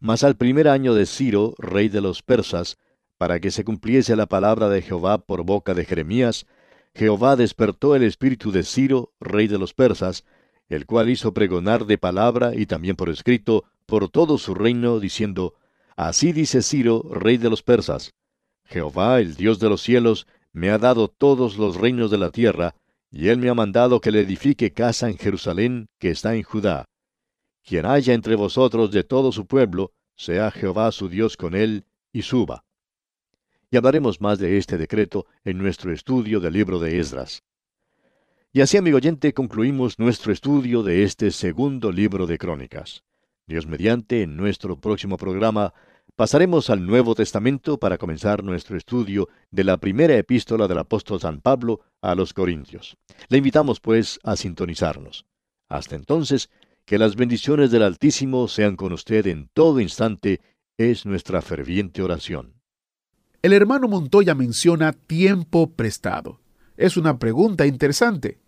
Mas 0.01 0.24
al 0.24 0.35
primer 0.35 0.66
año 0.66 0.92
de 0.92 1.07
Ciro, 1.07 1.55
rey 1.57 1.88
de 1.88 2.01
los 2.01 2.24
persas, 2.24 2.79
para 3.16 3.38
que 3.38 3.53
se 3.53 3.62
cumpliese 3.62 4.16
la 4.16 4.27
palabra 4.27 4.68
de 4.68 4.83
Jehová 4.83 5.18
por 5.18 5.44
boca 5.44 5.72
de 5.72 5.85
Jeremías, 5.85 6.46
Jehová 6.92 7.37
despertó 7.37 7.94
el 7.94 8.03
espíritu 8.03 8.51
de 8.51 8.64
Ciro, 8.64 9.12
rey 9.20 9.46
de 9.46 9.59
los 9.59 9.72
persas, 9.72 10.24
el 10.68 10.85
cual 10.85 11.11
hizo 11.11 11.33
pregonar 11.33 11.87
de 11.87 11.96
palabra 11.96 12.57
y 12.57 12.66
también 12.66 12.96
por 12.96 13.09
escrito 13.09 13.62
por 13.87 14.09
todo 14.09 14.37
su 14.37 14.55
reino, 14.55 14.98
diciendo, 14.98 15.55
Así 15.94 16.33
dice 16.33 16.61
Ciro, 16.61 17.05
rey 17.12 17.37
de 17.37 17.51
los 17.51 17.62
persas, 17.62 18.14
Jehová, 18.68 19.20
el 19.20 19.35
Dios 19.35 19.59
de 19.59 19.68
los 19.68 19.83
cielos, 19.83 20.26
me 20.52 20.70
ha 20.70 20.78
dado 20.78 21.09
todos 21.09 21.59
los 21.59 21.76
reinos 21.76 22.11
de 22.11 22.18
la 22.18 22.31
tierra, 22.31 22.76
y 23.11 23.28
él 23.28 23.38
me 23.38 23.48
ha 23.48 23.54
mandado 23.54 24.00
que 24.00 24.12
le 24.12 24.20
edifique 24.20 24.72
casa 24.72 25.09
en 25.09 25.18
Jerusalén, 25.18 25.88
que 25.98 26.11
está 26.11 26.37
en 26.37 26.44
Judá. 26.44 26.85
Quien 27.64 27.85
haya 27.87 28.14
entre 28.14 28.37
vosotros 28.37 28.92
de 28.92 29.02
todo 29.02 29.33
su 29.33 29.46
pueblo, 29.46 29.92
sea 30.16 30.50
Jehová 30.52 30.92
su 30.92 31.09
Dios 31.09 31.37
con 31.37 31.54
él, 31.57 31.85
y 32.12 32.22
suba 32.22 32.64
y 33.70 33.76
hablaremos 33.76 34.20
más 34.20 34.38
de 34.38 34.57
este 34.59 34.78
decreto 34.78 35.26
en 35.44 35.59
nuestro 35.59 35.92
estudio 35.92 36.40
del 36.40 36.54
libro 36.54 36.78
de 36.78 36.98
Esdras. 36.98 37.42
Y 38.52 38.62
así, 38.62 38.78
amigo 38.78 38.96
oyente, 38.96 39.35
concluimos 39.35 39.98
nuestro 39.98 40.33
estudio 40.33 40.83
de 40.83 41.02
este 41.04 41.31
segundo 41.31 41.92
libro 41.92 42.26
de 42.26 42.38
Crónicas. 42.38 43.04
Dios 43.46 43.66
mediante, 43.66 44.22
en 44.22 44.37
nuestro 44.37 44.81
próximo 44.81 45.16
programa 45.16 45.74
pasaremos 46.18 46.68
al 46.68 46.85
Nuevo 46.85 47.14
Testamento 47.14 47.78
para 47.78 47.96
comenzar 47.96 48.42
nuestro 48.42 48.76
estudio 48.76 49.28
de 49.52 49.62
la 49.62 49.76
primera 49.76 50.16
epístola 50.16 50.66
del 50.66 50.78
apóstol 50.78 51.20
San 51.20 51.40
Pablo 51.40 51.83
a 52.02 52.16
los 52.16 52.35
Corintios. 52.35 52.96
Le 53.28 53.38
invitamos, 53.38 53.78
pues, 53.78 54.18
a 54.24 54.35
sintonizarnos. 54.35 55.26
Hasta 55.68 55.94
entonces, 55.94 56.50
que 56.85 56.98
las 56.98 57.14
bendiciones 57.14 57.70
del 57.70 57.85
Altísimo 57.85 58.48
sean 58.48 58.74
con 58.74 58.92
usted 58.92 59.28
en 59.28 59.48
todo 59.54 59.78
instante, 59.78 60.40
es 60.76 61.07
nuestra 61.07 61.40
ferviente 61.40 62.02
oración. 62.02 62.54
El 63.40 63.52
hermano 63.52 63.87
Montoya 63.87 64.35
menciona 64.35 64.94
tiempo 64.94 65.70
prestado. 65.70 66.40
Es 66.76 66.96
una 66.96 67.20
pregunta 67.20 67.64
interesante. 67.64 68.40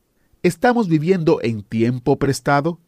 ¿Estamos 0.43 0.89
viviendo 0.89 1.39
en 1.41 1.63
tiempo 1.63 2.19
prestado? 2.19 2.81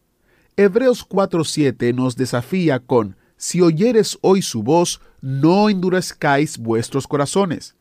Hebreos 0.57 1.09
4:7 1.09 1.95
nos 1.95 2.17
desafía 2.17 2.81
con, 2.81 3.17
si 3.43 3.61
oyeres 3.61 4.21
hoy 4.21 4.41
su 4.41 4.63
voz, 4.63 5.01
no 5.21 5.69
endurezcáis 5.69 6.59
vuestros 6.59 7.09
corazones. 7.09 7.75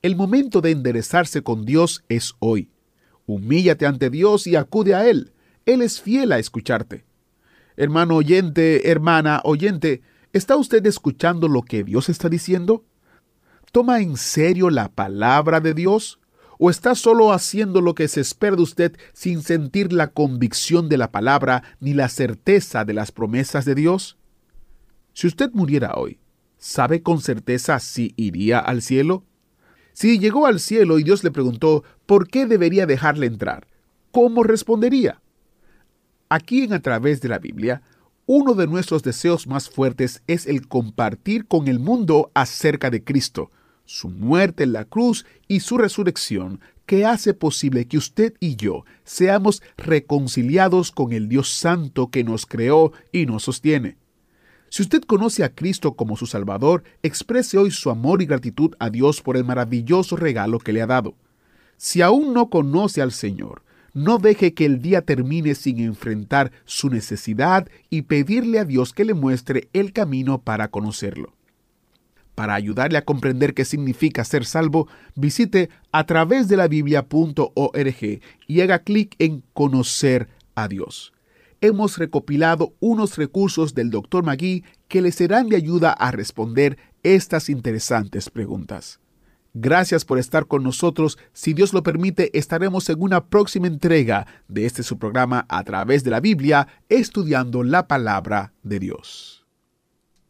El 0.00 0.14
momento 0.14 0.60
de 0.60 0.70
enderezarse 0.70 1.42
con 1.42 1.64
Dios 1.64 2.04
es 2.08 2.34
hoy. 2.38 2.70
Humíllate 3.26 3.84
ante 3.84 4.10
Dios 4.10 4.46
y 4.46 4.54
acude 4.54 4.94
a 4.94 5.08
Él. 5.08 5.32
Él 5.64 5.82
es 5.82 6.00
fiel 6.00 6.30
a 6.30 6.38
escucharte. 6.38 7.04
Hermano 7.76 8.14
oyente, 8.14 8.88
hermana 8.88 9.40
oyente, 9.42 10.02
¿está 10.32 10.54
usted 10.54 10.86
escuchando 10.86 11.48
lo 11.48 11.62
que 11.62 11.82
Dios 11.82 12.08
está 12.08 12.28
diciendo? 12.28 12.84
¿Toma 13.72 13.98
en 13.98 14.16
serio 14.16 14.70
la 14.70 14.88
palabra 14.88 15.58
de 15.60 15.74
Dios? 15.74 16.20
¿O 16.60 16.70
está 16.70 16.94
solo 16.94 17.32
haciendo 17.32 17.80
lo 17.80 17.96
que 17.96 18.06
se 18.06 18.20
espera 18.20 18.54
de 18.54 18.62
usted 18.62 18.96
sin 19.14 19.42
sentir 19.42 19.92
la 19.92 20.12
convicción 20.12 20.88
de 20.88 20.96
la 20.96 21.10
palabra 21.10 21.64
ni 21.80 21.92
la 21.92 22.08
certeza 22.08 22.84
de 22.84 22.94
las 22.94 23.10
promesas 23.10 23.64
de 23.64 23.74
Dios? 23.74 24.16
Si 25.16 25.26
usted 25.26 25.50
muriera 25.54 25.94
hoy, 25.94 26.18
¿sabe 26.58 27.00
con 27.00 27.22
certeza 27.22 27.80
si 27.80 28.12
iría 28.16 28.58
al 28.58 28.82
cielo? 28.82 29.24
Si 29.94 30.18
llegó 30.18 30.44
al 30.44 30.60
cielo 30.60 30.98
y 30.98 31.04
Dios 31.04 31.24
le 31.24 31.30
preguntó 31.30 31.84
por 32.04 32.28
qué 32.28 32.44
debería 32.44 32.84
dejarle 32.84 33.24
entrar, 33.24 33.66
¿cómo 34.10 34.42
respondería? 34.42 35.22
Aquí 36.28 36.64
en 36.64 36.74
A 36.74 36.82
través 36.82 37.22
de 37.22 37.30
la 37.30 37.38
Biblia, 37.38 37.80
uno 38.26 38.52
de 38.52 38.66
nuestros 38.66 39.02
deseos 39.02 39.46
más 39.46 39.70
fuertes 39.70 40.22
es 40.26 40.46
el 40.46 40.68
compartir 40.68 41.46
con 41.46 41.68
el 41.68 41.78
mundo 41.78 42.30
acerca 42.34 42.90
de 42.90 43.02
Cristo, 43.02 43.50
su 43.86 44.10
muerte 44.10 44.64
en 44.64 44.74
la 44.74 44.84
cruz 44.84 45.24
y 45.48 45.60
su 45.60 45.78
resurrección, 45.78 46.60
que 46.84 47.06
hace 47.06 47.32
posible 47.32 47.88
que 47.88 47.96
usted 47.96 48.34
y 48.38 48.56
yo 48.56 48.84
seamos 49.04 49.62
reconciliados 49.78 50.92
con 50.92 51.14
el 51.14 51.30
Dios 51.30 51.48
Santo 51.48 52.10
que 52.10 52.22
nos 52.22 52.44
creó 52.44 52.92
y 53.12 53.24
nos 53.24 53.44
sostiene. 53.44 53.96
Si 54.68 54.82
usted 54.82 55.02
conoce 55.02 55.44
a 55.44 55.54
Cristo 55.54 55.94
como 55.94 56.16
su 56.16 56.26
Salvador, 56.26 56.82
exprese 57.02 57.58
hoy 57.58 57.70
su 57.70 57.90
amor 57.90 58.22
y 58.22 58.26
gratitud 58.26 58.74
a 58.78 58.90
Dios 58.90 59.22
por 59.22 59.36
el 59.36 59.44
maravilloso 59.44 60.16
regalo 60.16 60.58
que 60.58 60.72
le 60.72 60.82
ha 60.82 60.86
dado. 60.86 61.14
Si 61.76 62.02
aún 62.02 62.34
no 62.34 62.50
conoce 62.50 63.02
al 63.02 63.12
Señor, 63.12 63.62
no 63.94 64.18
deje 64.18 64.52
que 64.52 64.66
el 64.66 64.82
día 64.82 65.02
termine 65.02 65.54
sin 65.54 65.78
enfrentar 65.80 66.52
su 66.64 66.90
necesidad 66.90 67.68
y 67.88 68.02
pedirle 68.02 68.58
a 68.58 68.64
Dios 68.64 68.92
que 68.92 69.06
le 69.06 69.14
muestre 69.14 69.68
el 69.72 69.92
camino 69.92 70.42
para 70.42 70.68
conocerlo. 70.68 71.32
Para 72.34 72.54
ayudarle 72.54 72.98
a 72.98 73.04
comprender 73.06 73.54
qué 73.54 73.64
significa 73.64 74.22
ser 74.24 74.44
salvo, 74.44 74.88
visite 75.14 75.70
a 75.92 76.04
través 76.04 76.48
de 76.48 76.58
la 76.58 76.68
biblia.org 76.68 78.20
y 78.46 78.60
haga 78.60 78.80
clic 78.80 79.16
en 79.18 79.42
Conocer 79.54 80.28
a 80.54 80.68
Dios. 80.68 81.14
Hemos 81.60 81.98
recopilado 81.98 82.74
unos 82.80 83.16
recursos 83.16 83.74
del 83.74 83.90
Dr. 83.90 84.22
Magui 84.22 84.64
que 84.88 85.00
le 85.00 85.12
serán 85.12 85.48
de 85.48 85.56
ayuda 85.56 85.92
a 85.92 86.10
responder 86.10 86.76
estas 87.02 87.48
interesantes 87.48 88.30
preguntas. 88.30 89.00
Gracias 89.58 90.04
por 90.04 90.18
estar 90.18 90.46
con 90.46 90.62
nosotros. 90.62 91.16
Si 91.32 91.54
Dios 91.54 91.72
lo 91.72 91.82
permite, 91.82 92.36
estaremos 92.38 92.90
en 92.90 93.00
una 93.00 93.24
próxima 93.24 93.66
entrega 93.66 94.26
de 94.48 94.66
este 94.66 94.82
su 94.82 94.98
programa 94.98 95.46
a 95.48 95.64
través 95.64 96.04
de 96.04 96.10
la 96.10 96.20
Biblia, 96.20 96.68
estudiando 96.90 97.62
la 97.62 97.88
palabra 97.88 98.52
de 98.62 98.78
Dios. 98.78 99.35